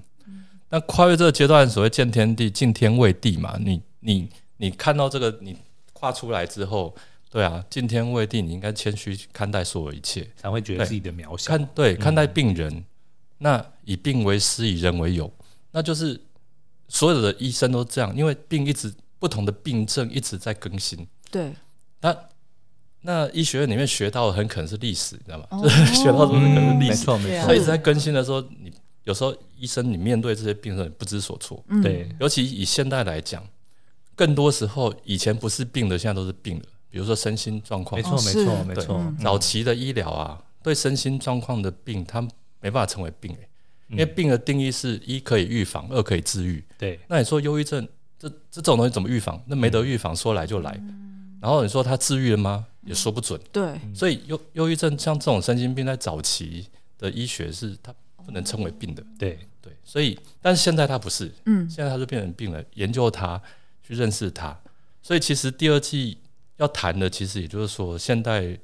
[0.70, 5.56] 那跨越这个阶段，所谓见天地、敬天为地嘛，你你你看到这个，你
[5.92, 6.96] 跨出来之后，
[7.30, 11.50] 对啊，敬天为地，你应该谦虚看待所有一切，才会觉得自己的渺小。
[11.50, 12.84] 看对，看待病人，
[13.38, 15.32] 那以病为师，以人为友。
[15.72, 16.20] 那就是
[16.88, 21.08] 所有的医生都这样，因为病一直不同的病症一直在更新。
[21.30, 21.54] 对，
[22.02, 22.16] 那
[23.02, 25.48] 那医学院里面学到的很可能是历史，你知道吗？
[25.52, 27.46] 哦、就 是学到的很可能是历史，没错没错。
[27.46, 28.63] 所以一直在更新的时候，你
[29.04, 31.64] 有时候医生你面对这些病人不知所措。
[31.68, 33.44] 嗯、对，尤其以现代来讲，
[34.16, 36.66] 更多时候以前不是病的，现在都是病了。
[36.90, 39.14] 比如说身心状况，没错没错没错。
[39.22, 42.22] 早期的医疗啊，对身心状况的病，它
[42.62, 43.50] 没办法成为病、欸
[43.90, 46.64] 因为病的定义是一可以预防，二可以治愈。
[46.80, 47.88] 对，那你说忧郁症
[48.18, 49.40] 这这种东西怎么预防？
[49.46, 50.72] 那没得预防，说来就来。
[51.40, 52.66] 然后你说它治愈了吗？
[52.86, 53.40] 也说不准。
[53.52, 56.66] 对，所以忧忧郁症像这种身心病，在早期
[56.98, 57.94] 的医学是它
[58.26, 59.04] 不能称为病的。
[59.18, 62.64] 对对，所以但是现在它不是，嗯，现在它就变成病了。
[62.74, 63.42] 研究它，
[63.82, 64.60] 去认识它。
[65.02, 66.18] 所以其实第二季
[66.58, 68.58] 要谈的，其实也就是说，现代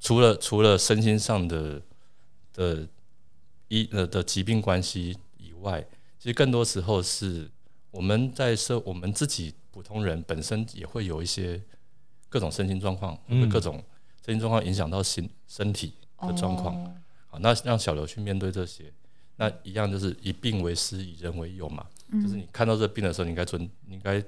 [0.00, 1.80] 除了除了身心上的
[2.52, 2.86] 的
[3.68, 5.84] 医呃的疾病关系以外，
[6.18, 7.48] 其实更多时候是
[7.90, 11.60] 我们在社我们自己普通人本身也会有一些
[12.28, 13.82] 各种身心状况，或者各种
[14.24, 16.74] 身心状况影响到心身体的状况。
[17.28, 18.92] 好，那让小刘去面对这些，
[19.36, 21.86] 那一样就是以病为师，以人为友嘛。
[22.12, 24.22] 就是你看到这病的时候，你应该尊，你应该。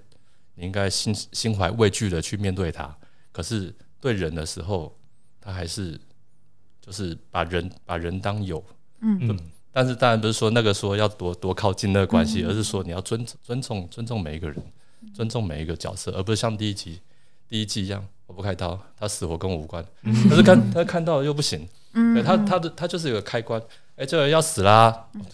[0.56, 2.94] 你应该心心怀畏惧的去面对它，
[3.32, 4.94] 可是对人的时候，
[5.40, 5.98] 他还是
[6.82, 8.62] 就是把人把人当友，
[9.00, 9.38] 嗯，
[9.72, 14.62] 但是当然不是说那个说要多多靠近那个关系，嗯、而是说你要尊尊重尊重每一个人，
[15.14, 17.00] 尊重每一个角色，而不是像第一集
[17.48, 23.60] 第一季一样，我不开刀，他死活跟我无关，嗯、可是看他看到了又不行，嗯，对他他的他就是有个开关，
[23.96, 25.08] 哎、欸，这个人要死啦。
[25.14, 25.24] 嗯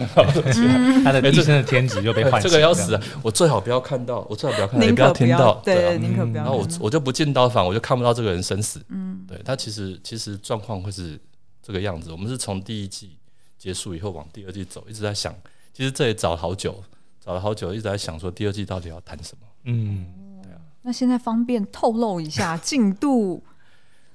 [1.04, 2.40] 他的一生的天职就被 换。
[2.40, 3.02] 这个要死啊！
[3.22, 5.60] 我最好不要看到，我最好不要看到，也不要听到。
[5.62, 6.42] 对，宁可不要。
[6.42, 8.80] 然后我我就不进刀房，我就看不到这个人生死。
[8.88, 11.20] 嗯，对他其实其实状况会是
[11.62, 12.10] 这个样子。
[12.10, 13.14] 我们是从第一季
[13.58, 15.34] 结束以后往第二季走，一直在想，
[15.74, 16.82] 其实这也找了好久，
[17.22, 19.46] 找了好久，一直在想说第二季到底要谈什么。
[19.64, 20.06] 嗯，
[20.42, 20.56] 对啊。
[20.80, 23.42] 那现在方便透露一下进度？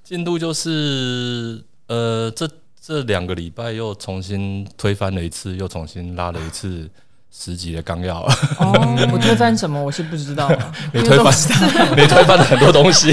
[0.03, 2.49] 进度就是呃这。
[2.87, 6.87] 这两个礼拜又重新推翻了一次，又重新拉了一次
[7.31, 8.21] 十集的纲要。
[8.59, 9.81] 哦，我推翻什么？
[9.83, 10.47] 我是不知道。
[10.93, 11.33] 没推翻，
[11.97, 13.11] 没推翻了很多东西。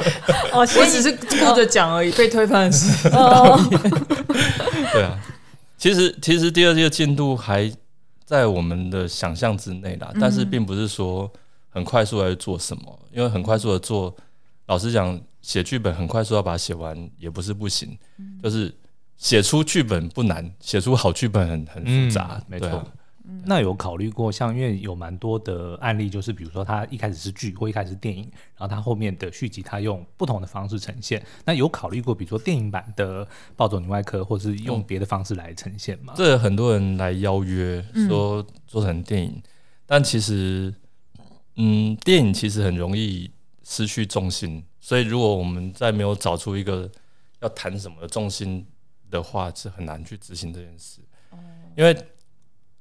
[0.52, 2.12] 哦，我只是顾着讲而已。
[2.12, 5.18] 被推翻的是对啊，
[5.78, 7.72] 其实其实第二季的进度还
[8.26, 11.32] 在我们的想象之内啦，但是并不是说
[11.70, 14.14] 很快速来做什么，因为很快速的做，
[14.66, 17.96] 老实讲，写剧本很快速要把它写完也不是不行，
[18.42, 18.74] 就是。
[19.16, 22.84] 写出剧本不难，写出好剧本很很复杂，没错。
[23.44, 28.24] 那有考虑过，像因为有蛮多的案例，就是比如说他一开始是剧，或一开始是电影，
[28.58, 31.24] 然后他后面的续集他用不同的方式呈现。
[31.44, 36.12] 那有考虑过，比如说电影版的《暴走女外科》，或是用别的方式来呈现吗？
[36.16, 39.40] 这很多人来邀约说做成电影，
[39.86, 40.74] 但其实，
[41.54, 43.30] 嗯，电影其实很容易
[43.62, 46.90] 失去重心，所以如果我们在没有找出一个
[47.40, 48.66] 要谈什么的重心。
[49.10, 50.98] 的话是很难去执行这件事，
[51.76, 51.96] 因为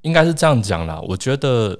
[0.02, 1.00] 应该是这样讲啦。
[1.02, 1.80] 我觉得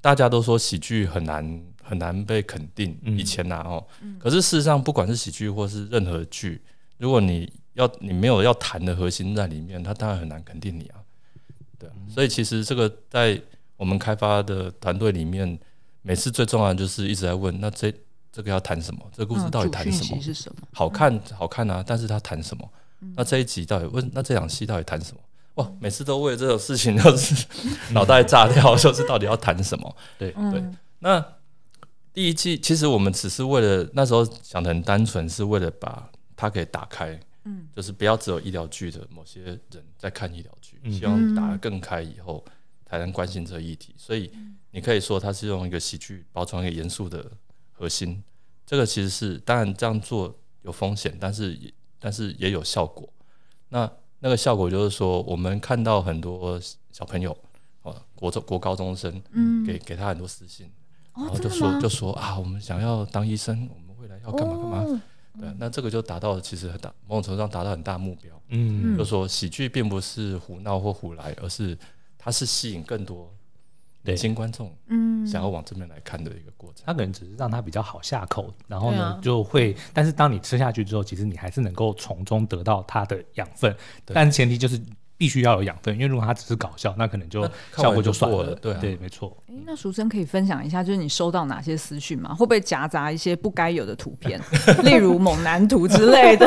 [0.00, 3.84] 大家都说喜剧很难很难被肯定，以前呐哦，
[4.18, 6.62] 可是事实上，不管是喜剧或是任何剧，
[6.96, 11.00] 如果你要你没有要谈的核心在里面，他当然很难肯定你啊。
[11.78, 13.38] 对，所以其实这个在
[13.76, 15.58] 我们开发的团队里面，
[16.00, 17.92] 每次最重要的就是一直在问：那这
[18.36, 19.00] 这个要谈什么？
[19.16, 20.22] 这个故事到底谈什么？
[20.70, 22.70] 好看好看啊，但是他谈什么？
[23.16, 24.10] 那这一集到底问？
[24.12, 25.20] 那这场戏到底谈什么？
[25.54, 27.46] 哇，每次都为了这种事情就是
[27.94, 29.96] 脑袋炸掉，就是到底要谈什么？
[30.18, 30.62] 对对。
[30.98, 31.24] 那
[32.12, 39.58] 第一季其实我们只是为了那时候想的很单纯，是为了把它给打开，嗯，就是不要只有医疗剧的某些人
[39.96, 42.44] 在看医疗剧，希望打得更开以后
[42.84, 43.94] 才能关心这个议题。
[43.96, 44.30] 所以
[44.72, 47.24] 你可以说它是用一个喜剧包装一个严肃的
[47.72, 48.22] 核心。
[48.66, 51.72] 这个其实是当然这样做有风险，但是也。
[51.98, 53.08] 但是也有效果，
[53.70, 56.60] 那那个效果就是说，我们看到很多
[56.92, 57.36] 小朋友，
[57.82, 60.70] 哦，国中、国高中生，嗯，给给他很多私信，
[61.14, 65.02] 然后就说就说啊，我们想要当医生，我们未来要干嘛干嘛，
[65.40, 71.76] 对，那这个就达到了其实很大某种程度上达到很大目标，嗯，就说喜剧并不是胡闹或胡来，而是
[72.18, 73.34] 它是吸引更多。
[74.14, 84.78] 新观众，嗯，想要往这边来看的一个过程，它可能只是让它比较好下口，然后呢就会，但是当你吃下去之后，其实你还是能够从中得到它的养分，但前提就是。
[85.18, 87.42] 必须要有养分，因为如果他只是搞笑，那可能就
[87.76, 88.54] 效果就算了。
[88.56, 89.36] 对对，没错。
[89.48, 92.34] 哎，那淑珍可以分享一下，就是你收到哪些私讯吗？
[92.34, 94.40] 会不会夹杂一些不该有的图片，
[94.84, 96.46] 例如猛男图之类的？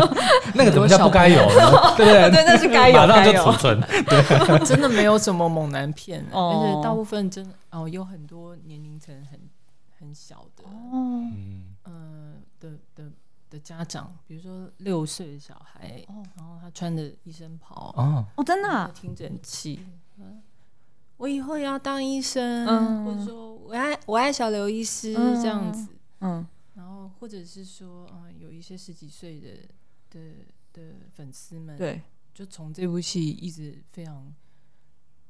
[0.54, 1.94] 那个怎么叫不该有呢？
[1.96, 3.80] 对对对，那是该有，马上就储存。
[3.80, 9.38] 对，真的没有什么猛男片，但是大部分真的哦，有很多年龄层很
[9.98, 11.20] 很小的哦，
[11.84, 13.10] 嗯的的。
[13.56, 19.80] 的家长，比如说六岁的小孩，哦、然后他穿着医生袍，哦，哦，真的、啊，听诊器，
[20.18, 20.42] 嗯，
[21.16, 25.88] 我以后要当医生，嗯、或者说我爱我爱小刘医师、嗯、这样子，
[26.20, 29.48] 嗯，然后或者是说，嗯，有一些十几岁的
[30.10, 30.20] 的
[30.74, 30.82] 的
[31.14, 32.02] 粉丝们，对，
[32.34, 34.34] 就从这部戏一直非常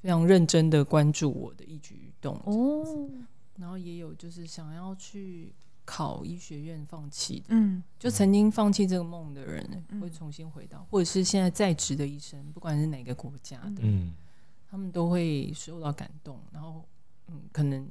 [0.02, 3.08] 非常认真的关注我的一举一动哦，
[3.56, 5.54] 然后也有就是想要去
[5.86, 14.12] 考医学院放弃的，嗯，就曾经放弃这个梦的人会重新回到，或者是现在在职的医生，不管是哪个国家的，嗯，
[14.68, 16.84] 他们都会受到感动，然后
[17.28, 17.88] 嗯，可能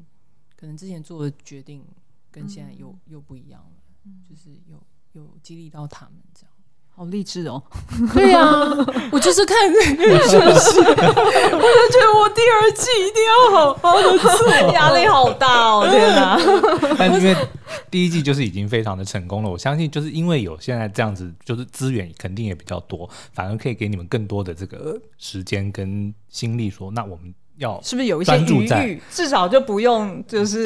[0.55, 1.84] 可能之前做的决定
[2.29, 6.54] 跟现在又又不一样了，就是有有激励到他们这样。
[6.95, 7.62] 好励志哦！
[8.15, 8.71] 对呀、啊，
[9.12, 10.79] 我就是看这个是不是？
[10.79, 15.88] 我就觉得我第二季一定要好好的做，压力好大哦！
[15.91, 16.39] 天哪！
[16.97, 17.36] 但因为
[17.91, 26.69] 第一季就是已经非常的成功了，我相信就是因为有现在这样子，就是资源肯定也比较多，反而可以给你们更多的这个时间跟心力。
[26.69, 30.65] 说，那我们要是不是有一些余裕，至少就不用就是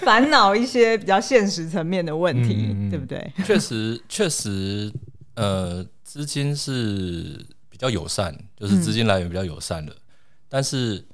[0.00, 3.32] 烦恼一些比较现实层面的问题，嗯、对不对？
[3.46, 4.92] 确实，确实。
[5.38, 10.00] 呃，资金是比较友善，就是资金来源比较友善的，嗯、
[10.48, 11.06] 但是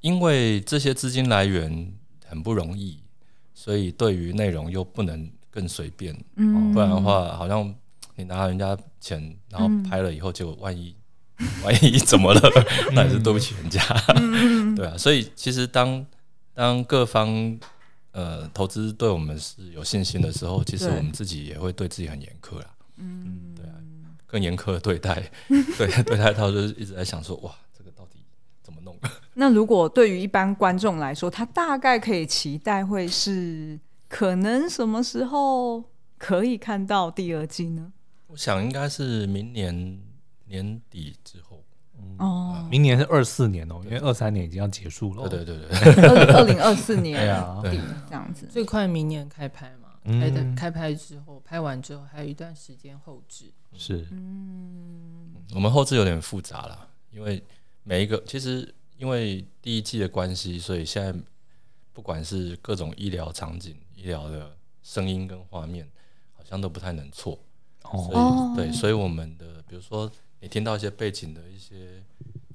[0.00, 1.92] 因为这些资金来源
[2.24, 3.02] 很不容易，
[3.52, 7.74] 所以对于内容又不能更随便，嗯、不然的话，好像
[8.14, 10.94] 你拿人家钱，然后拍了以后，结果万一、
[11.38, 12.40] 嗯、 万一怎么了，
[12.92, 13.82] 那也是对不起人家，
[14.14, 16.06] 嗯、对啊，所以其实当
[16.54, 17.58] 当各方
[18.12, 22.66] 呃投资对我们是有信心的时候，其实我们自己也会对自己很严苛啦。
[22.98, 23.74] 嗯，对啊，
[24.26, 28.18] 更严苛的对待， 对对待他就是一直在想说，哇，这个到底
[28.62, 28.96] 怎么弄？
[29.34, 35.82] 那如果对于一般观众来说，他大概可以期待会是可能什么时候
[36.18, 37.92] 可以看到第二季呢？
[38.26, 40.00] 我想应该是明年
[40.46, 41.62] 年底之后。
[42.18, 45.28] 哦、嗯，明年是二四年哦，因为二三年已经要结束了。
[45.28, 47.18] 对对对对，二零二四年
[47.64, 49.77] 底这样子，最快明年开拍嘛。
[50.18, 53.52] 开的开拍之后，拍完之后还有一段时间后置。
[53.74, 57.42] 是，嗯，我们后置有点复杂了，因为
[57.82, 61.14] 每一个其实因为第一季的关系，所以现在
[61.92, 65.86] 不管是各种医疗场景、医疗的声音跟画面，
[66.32, 67.38] 好像都不太能错。
[67.82, 72.02] 哦，所以对，所以我们的比如说你听到一些背景的一些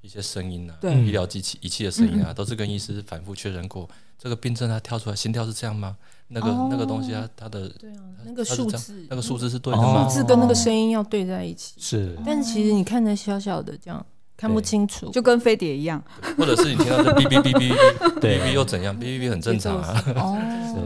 [0.01, 3.89] 一些声音啊，对，医疗机器仪器的声音啊，都是跟医师反复确认过。
[4.17, 5.97] 这个病症它跳出来心跳是这样吗？
[6.33, 10.07] 那个、oh, 那个东西它，它的对啊，那个数字那个数字是对的吗？
[10.09, 11.75] 数字跟那个声音要对在一起。
[11.77, 14.03] 是，但是其实你看着小小的这样
[14.35, 16.03] 看不清楚，就跟飞碟一样。
[16.37, 17.75] 或者是你听到这哔哔哔哔
[18.19, 18.95] 哔 哔又怎样？
[18.95, 20.03] 哔哔哔很正常啊。
[20.17, 20.37] 哦。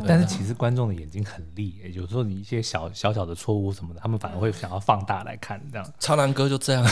[0.05, 5.93] 但是其实观众的眼睛很利，有时候你一些小小小的错误什么的，他们反而会想要放大来看这样。
[5.99, 6.85] 超男哥就这样。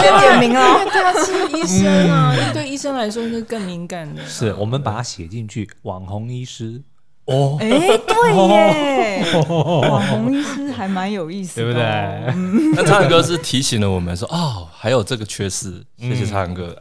[0.00, 4.22] 先点名哦，他是医生啊，对医生来说是更敏感的。
[4.26, 6.82] 是我们把它写进去，网红医师。
[7.30, 12.72] 哦，哎，对耶，网红医师还蛮有意思的，对不对？
[12.74, 16.76] 那苍蓝鸽是提醒了我们说，哦，还有这个缺失，谢谢苍蓝鸽。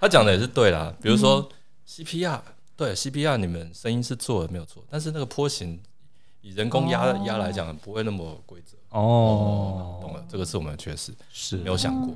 [0.00, 1.46] 他讲的也是对啦，比如说
[1.86, 2.40] CPR，
[2.76, 5.78] 对 CPR，你们声音是做的没有错，但是那个波形
[6.40, 8.76] 以人工压压来讲，不会那么规则。
[8.90, 11.56] 哦，懂了，这个是我们的缺失，是。
[11.58, 12.14] 没有想过。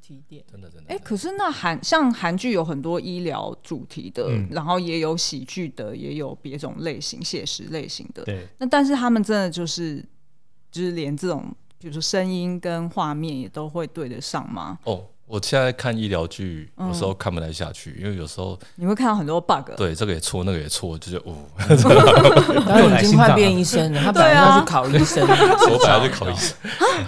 [0.00, 8.24] 提点真的真的哎，可是那韩像韩剧有很多医疗主题的，嗯、然后也有喜剧的，也有别种类型写实类型的。
[8.24, 10.04] 对，那但是他们真的就是
[10.70, 14.78] 就是连这种，比如说声音跟画面也都会对得上吗？
[14.84, 15.06] 哦。
[15.30, 19.70] 我现在看医疗剧，有时候看不太下去，因为有时候你会看到很多 bug。
[19.76, 21.36] 对，这个也错，那个也错，就是哦。
[22.66, 26.56] 然后已经快变医生了，他本来要去考医生， 我本来就考医生，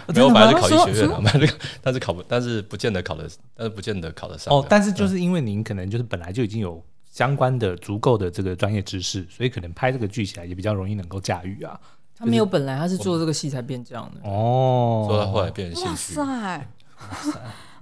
[0.06, 4.54] 没有，我本来就考医学院了，本来就， 但是考不，但是不见得考的，但是不见得考得上。
[4.54, 6.80] 哦，但是就是因为您可能就是本来就已经有
[7.10, 11.76] 相关的足够的这个专业知识，所以可能拍这个剧起来也比较容易能够驾驭啊。
[12.16, 16.20] 他没有本来，他是做这个戏才变这样的哦，做到后来变成兴趣。
[16.20, 16.68] 哇塞！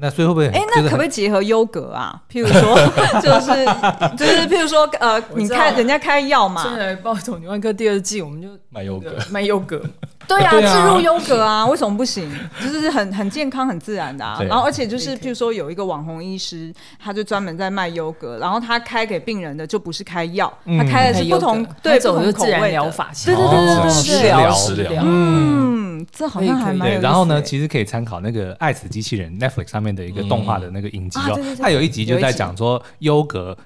[0.00, 0.48] 那所以会不会？
[0.48, 2.20] 哎，那可不可以结合优格啊？
[2.30, 2.76] 譬如说，
[3.20, 6.62] 就 是就是，譬如说，呃，你看人家开药嘛。
[6.62, 9.80] 现在暴走女外科第二季，我们就卖优格， 卖优格。
[10.28, 12.30] 对啊，置入优格啊， 为什么不行？
[12.62, 14.40] 就是很很健康、很自然的啊。
[14.42, 16.72] 然后，而且就是譬如说，有一个网红医师，
[17.02, 23.10] 他就专门在卖优格，然后他开给病人的就不是开药，他开的是不同对不同口味疗法。
[23.24, 25.02] 对对对对对，食疗食疗。
[25.04, 27.00] 嗯，这好像还蛮对。
[27.00, 32.04] 然后呢，其实可以参考那个《爱死机器人》Netflix 上面的一个动画的那个影集哦，他有一集。
[32.10, 33.56] 就在讲说优格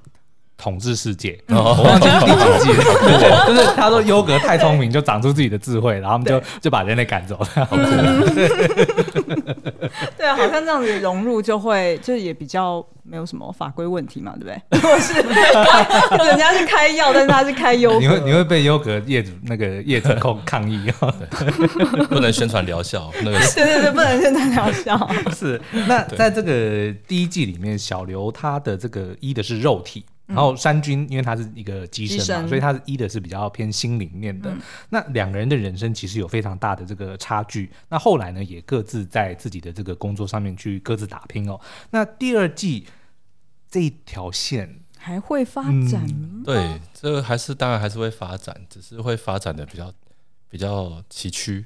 [0.56, 2.32] 统治世界，我忘记第几
[2.64, 3.46] 季了。
[3.46, 7.38] 就是他说优格太聪明，就长出自己的智慧，然后他们就就把人类赶走。
[7.38, 7.48] 了。
[10.16, 14.80] 对啊，好像这样子融入就会，就也比较没有什么法规问题嘛，对不对？
[14.80, 15.12] 或是
[16.28, 20.90] 人家是开药，但是他是开优格，你会你会被优格业主那个业主控抗议。
[22.08, 23.38] 不能宣传疗效，那个。
[23.54, 25.10] 对对对，不能宣传疗效。
[25.34, 25.60] 是。
[25.86, 30.06] 那在这个第一季里面，小刘他的这个医的是肉体。
[30.26, 34.50] 然后山君，因为他是一个机身嘛，神所以他是医的是比较偏心灵面的。
[34.50, 37.70] 嗯、那两个人的人生其实有非常大的这个差距。
[37.88, 41.60] 那后来呢，也各自在自己的这个工作上面去各自打拼哦。
[41.90, 42.86] 那第二季
[43.70, 46.06] 这一条线还会发展？
[46.08, 49.92] 嗯、对，这个还是当然还是会发展，只是会发展的比较
[50.48, 51.64] 比较崎岖。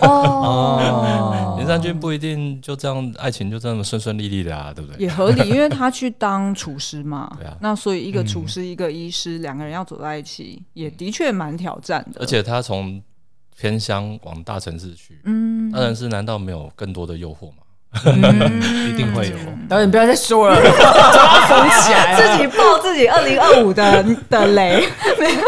[0.00, 5.04] 哦，林山军不一定就这样，爱情就这么顺顺利利的啊，对不对？
[5.04, 7.30] 也合理，因为他去当厨师嘛。
[7.38, 7.56] 对啊。
[7.60, 12.20] 那所以一个厨师，一个医师，两个人要走在一起，也的确蛮挑战的。
[12.20, 13.02] 而且他从
[13.56, 17.58] 偏乡往大城市去，嗯，大城市难道没有更多的诱惑吗？
[18.88, 19.36] 一定会有。
[19.68, 20.54] 导演不要再说了，
[21.48, 24.86] 封起来，自己爆自己二零二五的的雷，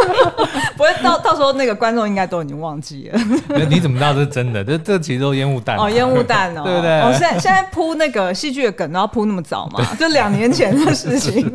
[0.77, 3.21] 不会到到时候那个观众应该都已经忘记了。
[3.71, 4.65] 你怎么知道这是真的？
[4.65, 7.01] 这这其实都烟雾弹哦，烟雾弹哦， 对不对？
[7.01, 9.85] 哦，现在现在铺那个戏剧的梗都要铺那么早嘛？
[9.95, 11.49] 就两年前的事情。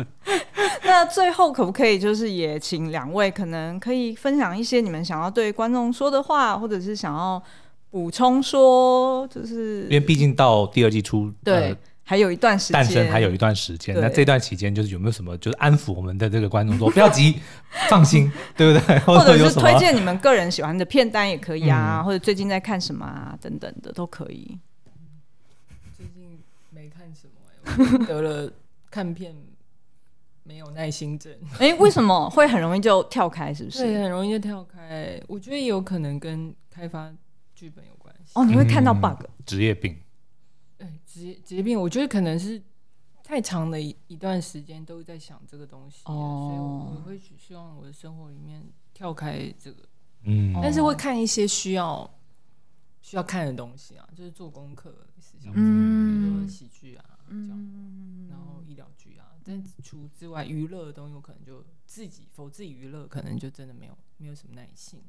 [0.84, 7.42] 那最后可不可以就是也请两位可能可以分享一些你们想要对观众说的话，或者是想要。
[7.92, 13.94] 补充说，就是因为毕竟到第二季出，对，呃、还有一段时间，诞生还有一段时间。
[14.00, 17.38] 那这段期间，就是有没有什么，就是安抚我们的这个观众说， 不要急，
[17.90, 18.98] 放心， 对不对？
[19.04, 24.58] 或者是推荐你们个人喜欢的片单也可以啊，嗯、或者最近在看什么啊，等等的都可以。
[25.94, 26.40] 最近
[26.70, 28.50] 没看什么、欸，得了
[28.90, 29.34] 看片
[30.44, 31.30] 没有耐心症。
[31.58, 33.52] 哎、欸，为什么会很容易就跳开？
[33.52, 33.84] 是不是？
[33.84, 35.20] 对，很容易就跳开。
[35.28, 37.12] 我觉得也有可能跟开发。
[37.62, 38.32] 剧本有关系。
[38.34, 39.96] 哦，你会看到 bug，职业病。
[40.76, 42.60] 对，职业职业病，我觉得可能是
[43.22, 49.88] 太长的一一段时间都在想这个东西，哦、所以我会希望我的生活里面跳开这个，
[50.24, 52.18] 嗯，但是会看一些需要
[53.00, 65.00] 需要看的东西啊，就是做功课的思想，嗯，比如说喜剧啊，嗯，然后医疗剧啊，但除之外，娱乐的东西，我可能就自己否自己娱乐，可能就真的没有没有什么耐心。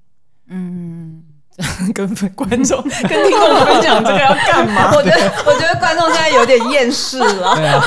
[0.47, 1.23] 嗯，
[1.93, 4.91] 跟观众、 跟听众分享这个要干嘛？
[4.95, 7.55] 我觉得，我觉得观众现在有点厌世了。
[7.55, 7.81] 对啊，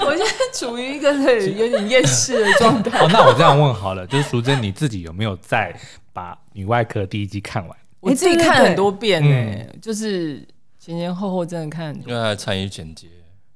[0.00, 2.98] 我现在处于一个有点厌世的状态。
[2.98, 5.74] 哦，那我这样问好了，就是淑珍，你自己有没有在
[6.12, 7.76] 把《女外科》第一季看完？
[8.00, 10.46] 我自己看很多遍呢，就是
[10.78, 12.12] 前前后后真的看很多。
[12.12, 13.06] 因为还参与剪接，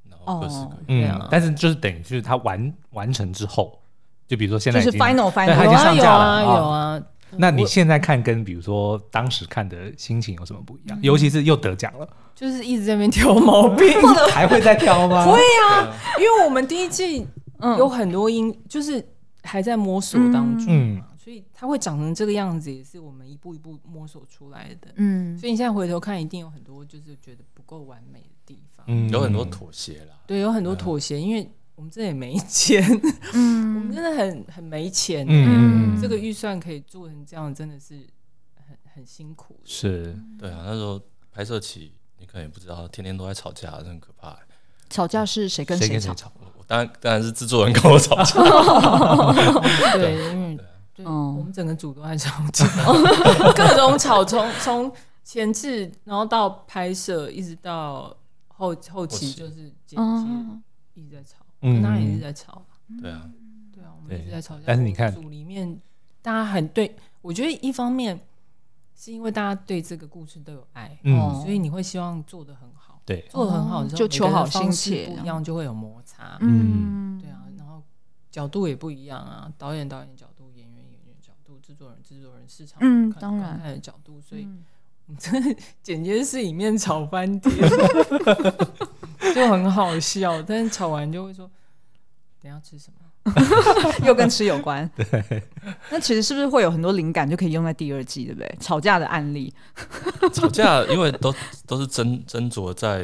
[0.09, 0.55] 然后各式
[0.87, 1.19] 各样。
[1.21, 3.79] 嗯，但是就是等于就是他完完成之后，
[4.27, 7.01] 就比如说现在就是 final final，他已经上架了，有啊。
[7.37, 10.99] 那你现在看跟比如说当时看的心情有什么不一样？
[11.03, 13.87] 尤其是又得奖了，就是一直在那边挑毛病，
[14.33, 15.25] 还会再挑吗？
[15.31, 15.39] 会
[15.71, 17.27] 啊，因为我们第一季
[17.79, 19.07] 有很多音，就是
[19.43, 24.89] 还在摸索当中嘛，所以它会长成这个样子，也是我们一步一步摸索出来的。
[24.97, 30.15] 嗯，所以你现在回头看，一定有很多就是觉得不够完美的地方，嗯，有很多妥协啦。
[30.27, 31.51] 对，有很多妥协，因为。
[31.79, 32.83] 我们这也没钱，
[33.35, 38.05] 嗯，我们真的很很没钱，嗯，这个预算可以做成这样，真的是
[38.57, 39.61] 很很辛苦。
[39.65, 41.01] 是，对啊，那时候
[41.31, 44.37] 拍摄期，你可能也不知道，天天都在吵架，真很可怕。
[44.91, 46.33] 吵架是谁跟谁吵？
[46.57, 48.35] 我当然当然是制作人跟我吵架。
[49.95, 50.59] 对，因 为
[50.97, 52.67] 对，我们整个组都在吵架，
[53.55, 58.17] 各种吵，从从前置，然后到拍摄，一直到
[58.49, 61.37] 后后期，就是剪辑，一直在吵。
[61.63, 62.65] 嗯，那也是在吵，
[63.01, 63.31] 对啊，
[63.73, 64.63] 对啊，我们一直在吵架。
[64.67, 65.81] 但是你看，组里面
[66.23, 68.19] 大家很对，我觉得一方面
[68.95, 77.83] 是因为大家对这个故事都有爱，嗯，所以你会希望做的很好，对，做的很好的时候，就求好心切，不一样就会有摩擦，嗯，对啊，然后
[78.31, 83.59] 角度也不一样啊，导演导演角度，演员演员角度，制作人制作人，市场嗯，当然。
[83.61, 84.49] 的角度，所以
[85.09, 87.53] 我 们真的剪接室里面吵翻天。
[89.35, 91.51] 就很好笑，但是吵完就会说
[92.41, 92.99] ：“等下吃什么？”
[94.07, 94.89] 又跟吃有关。
[94.97, 95.43] 对，
[95.91, 98.57] 那其实是不是会有很多灵感就可以用在第二季，对不对？
[98.61, 99.53] 吵架的案例，
[100.33, 101.35] 吵架因为都
[101.67, 103.03] 都是斟斟酌在，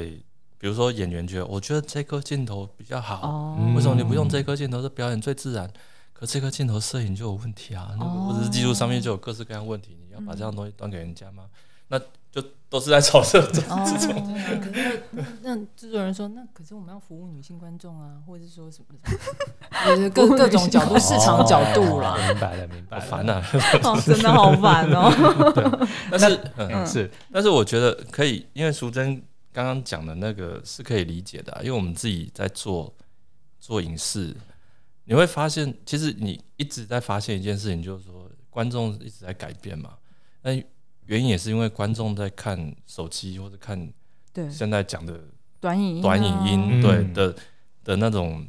[0.57, 4.81] 比如说演员觉得，我觉得这颗镜头比较好，哦、为什么你不用这颗镜头？
[4.81, 5.71] 是表演最自然，
[6.15, 11.45] 可这颗镜头摄影就有问题啊，那个或者是技术上面就有各式各样问题，你要把这样东西端给人家吗？
[11.99, 12.01] 那
[12.33, 14.35] 就都是在炒这这哦这种。
[14.61, 15.03] 可是
[15.43, 19.17] 那那制作人说，那可是我们要服务女性观众啊，或者是说什么的，
[19.95, 22.17] 就是各各种角度、市场角度啦。
[22.19, 23.05] 哦明白了，明白了。
[23.05, 23.43] 好烦啊！
[23.85, 25.89] 哦，真的好烦哦。
[26.11, 29.23] 但是，嗯，嗯，是，但是我觉得可以，因为淑珍
[29.53, 32.93] 刚刚讲的那个是可以理解的、啊，因为我们自己在做
[33.61, 34.35] 做影视，
[35.05, 39.91] 你会发现，其实你一直在发现一件事情，就是说观众一直在改变嘛。
[40.43, 40.51] 那
[41.07, 43.93] 原因也是因为观众在看手机或者看
[44.33, 45.21] 对，现在讲的
[45.61, 46.83] 短影短影音，嗯。
[46.83, 47.37] 对的
[47.85, 48.47] 的那种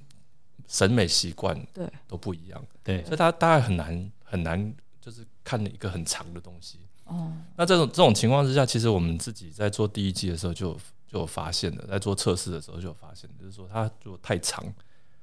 [0.67, 3.03] 审美习惯，对，都不一样，对。
[3.03, 6.79] 所以他大概很难很难，就是看了一个很长的东西。
[7.03, 10.73] 哦，那这种这种情况之下，其实我们自己在做第一季的时候就有
[11.07, 14.63] 就有发现了，在做测试的时候就有发现，就是说它如果太长，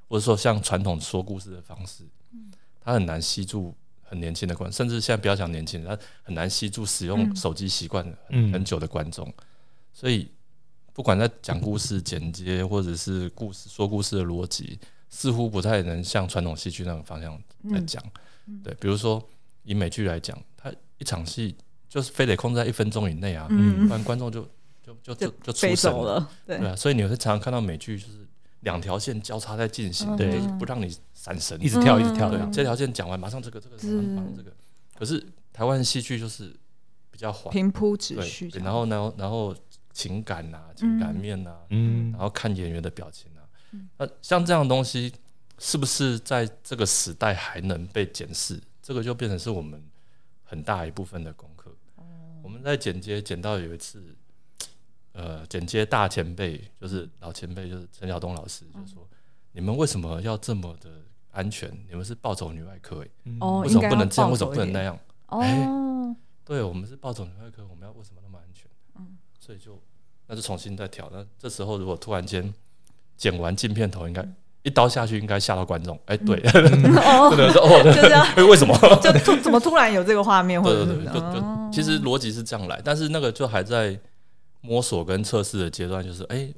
[0.08, 2.04] 或者说像传统说故事的方式，
[2.80, 3.74] 它很难吸住
[4.12, 9.32] 很年轻的观众，甚至现在不要讲年轻人，他很难吸住使用手机习惯很、嗯很久的观众。
[9.92, 10.30] 所以
[10.92, 18.02] 不管在讲故事剪接，或者是故事说故事的逻辑，似乎不太能像传统戏剧那种方向来讲。
[18.62, 19.22] 对，比如说
[19.62, 21.56] 以美剧来讲，它一场戏。
[21.92, 24.40] 就是非得控制在一分钟以内啊，嗯不然观众就
[24.82, 28.21] 就就就就出神走了，对对啊，所以你会常常看到美剧就是
[28.62, 32.30] 两条线交叉在进行，对就是不让你闪神，一直跳，一直嗯跳。
[32.30, 34.52] 的。，对这条线讲完，马上这个这个这个。
[34.94, 36.54] 可是台湾戏剧就是
[37.10, 39.54] 比较缓，平铺直对叙，对，然后然后然后
[39.92, 42.10] 情感啊，情感面啊，嗯。
[42.12, 43.42] 然，后看演员的表情啊，
[43.98, 45.12] 那像这样的东西，
[45.58, 48.60] 是不是在这个时代还能被检视？
[48.80, 49.82] 这个就变成是我们
[50.42, 51.74] 很大一部分的功课。
[52.42, 54.02] 我们在剪接剪到有一次，
[55.12, 59.06] 呃，剪接大前辈就是老前辈，就是陈晓东老师，就说
[59.52, 60.88] ：“你们为什么要这么的
[61.30, 61.70] 安全？
[61.88, 63.10] 你们是暴走女外科、欸，
[63.40, 64.30] 哦，为什么不能这样？
[64.30, 64.98] 为什么不能那样？
[65.28, 65.38] 样？
[65.38, 68.70] 哦，对我们是暴走女外科，我们要为什么那么安全？
[68.98, 69.78] 嗯所以就
[70.28, 71.10] 那就重新再调。
[71.12, 72.52] 那这时候如果突然间
[73.16, 74.26] 剪完镜片头，应该
[74.62, 75.98] 一刀下去，应该吓到观众。
[76.06, 78.72] 哎、对，哦，对对对，哦， 就这样， 哎为什么？
[79.02, 83.98] 就突怎么突然有这个画面，或者是对对对，就哦就其实逻辑是这样来，但是那个就还在
[84.62, 86.54] 摸索跟测试的阶段，就是哎、欸，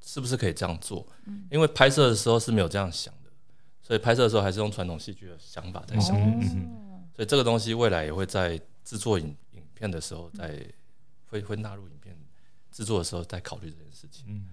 [0.00, 1.04] 是不是可以这样做？
[1.50, 3.30] 因为拍摄的时候是没有这样想的，
[3.82, 6.16] 所以拍摄的时候还是用传统戏剧的想法在想。
[6.16, 6.84] 嗯哦
[7.16, 10.66] 所以这个东西未来也会在制作影影片的时候在，在
[11.26, 12.16] 会会纳入影片
[12.70, 14.46] 制作的时候再考虑这件事情。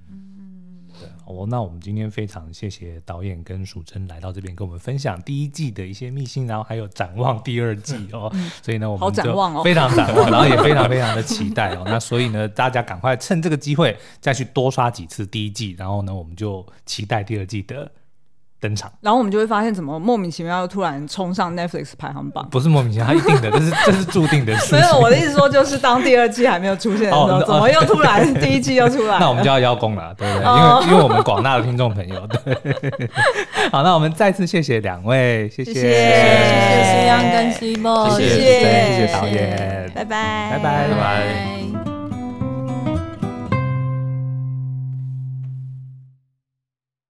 [0.99, 8.31] 对啊哦，那我们今天非常谢谢导演跟淑珍来到这边跟我们分享第一季的一些秘辛，然后还有展望第二季哦。
[8.61, 9.11] 所以呢，我们
[9.63, 11.83] 非常展望，然后也非常非常的期待哦。
[11.85, 17.91] 那所以呢，大家赶快趁这个机会再去多刷几次第一季，然后呢，我们就期待第二季的
[18.65, 18.91] 登场。
[19.01, 22.47] 然后我们就会发现，怎么莫名其妙又突然冲上 Netflix 排行榜。
[22.49, 24.79] 不是莫名其妙，它一定的，这是 这是注定的事情。
[24.79, 29.19] 没有，我的意思说，就是当第二季还没有出现的时候，哦怎么又突然第一季又出来？
[29.19, 30.45] 那我们就要邀功了，对不对？
[30.47, 33.09] 哦因为因为我们广大的听众朋友，对。
[33.71, 38.61] 好，那我们再次谢谢两位，谢谢，谢谢谢谢谢西洋跟西莫，谢谢谢谢
[38.95, 41.54] 谢谢导演，拜拜，拜拜拜拜。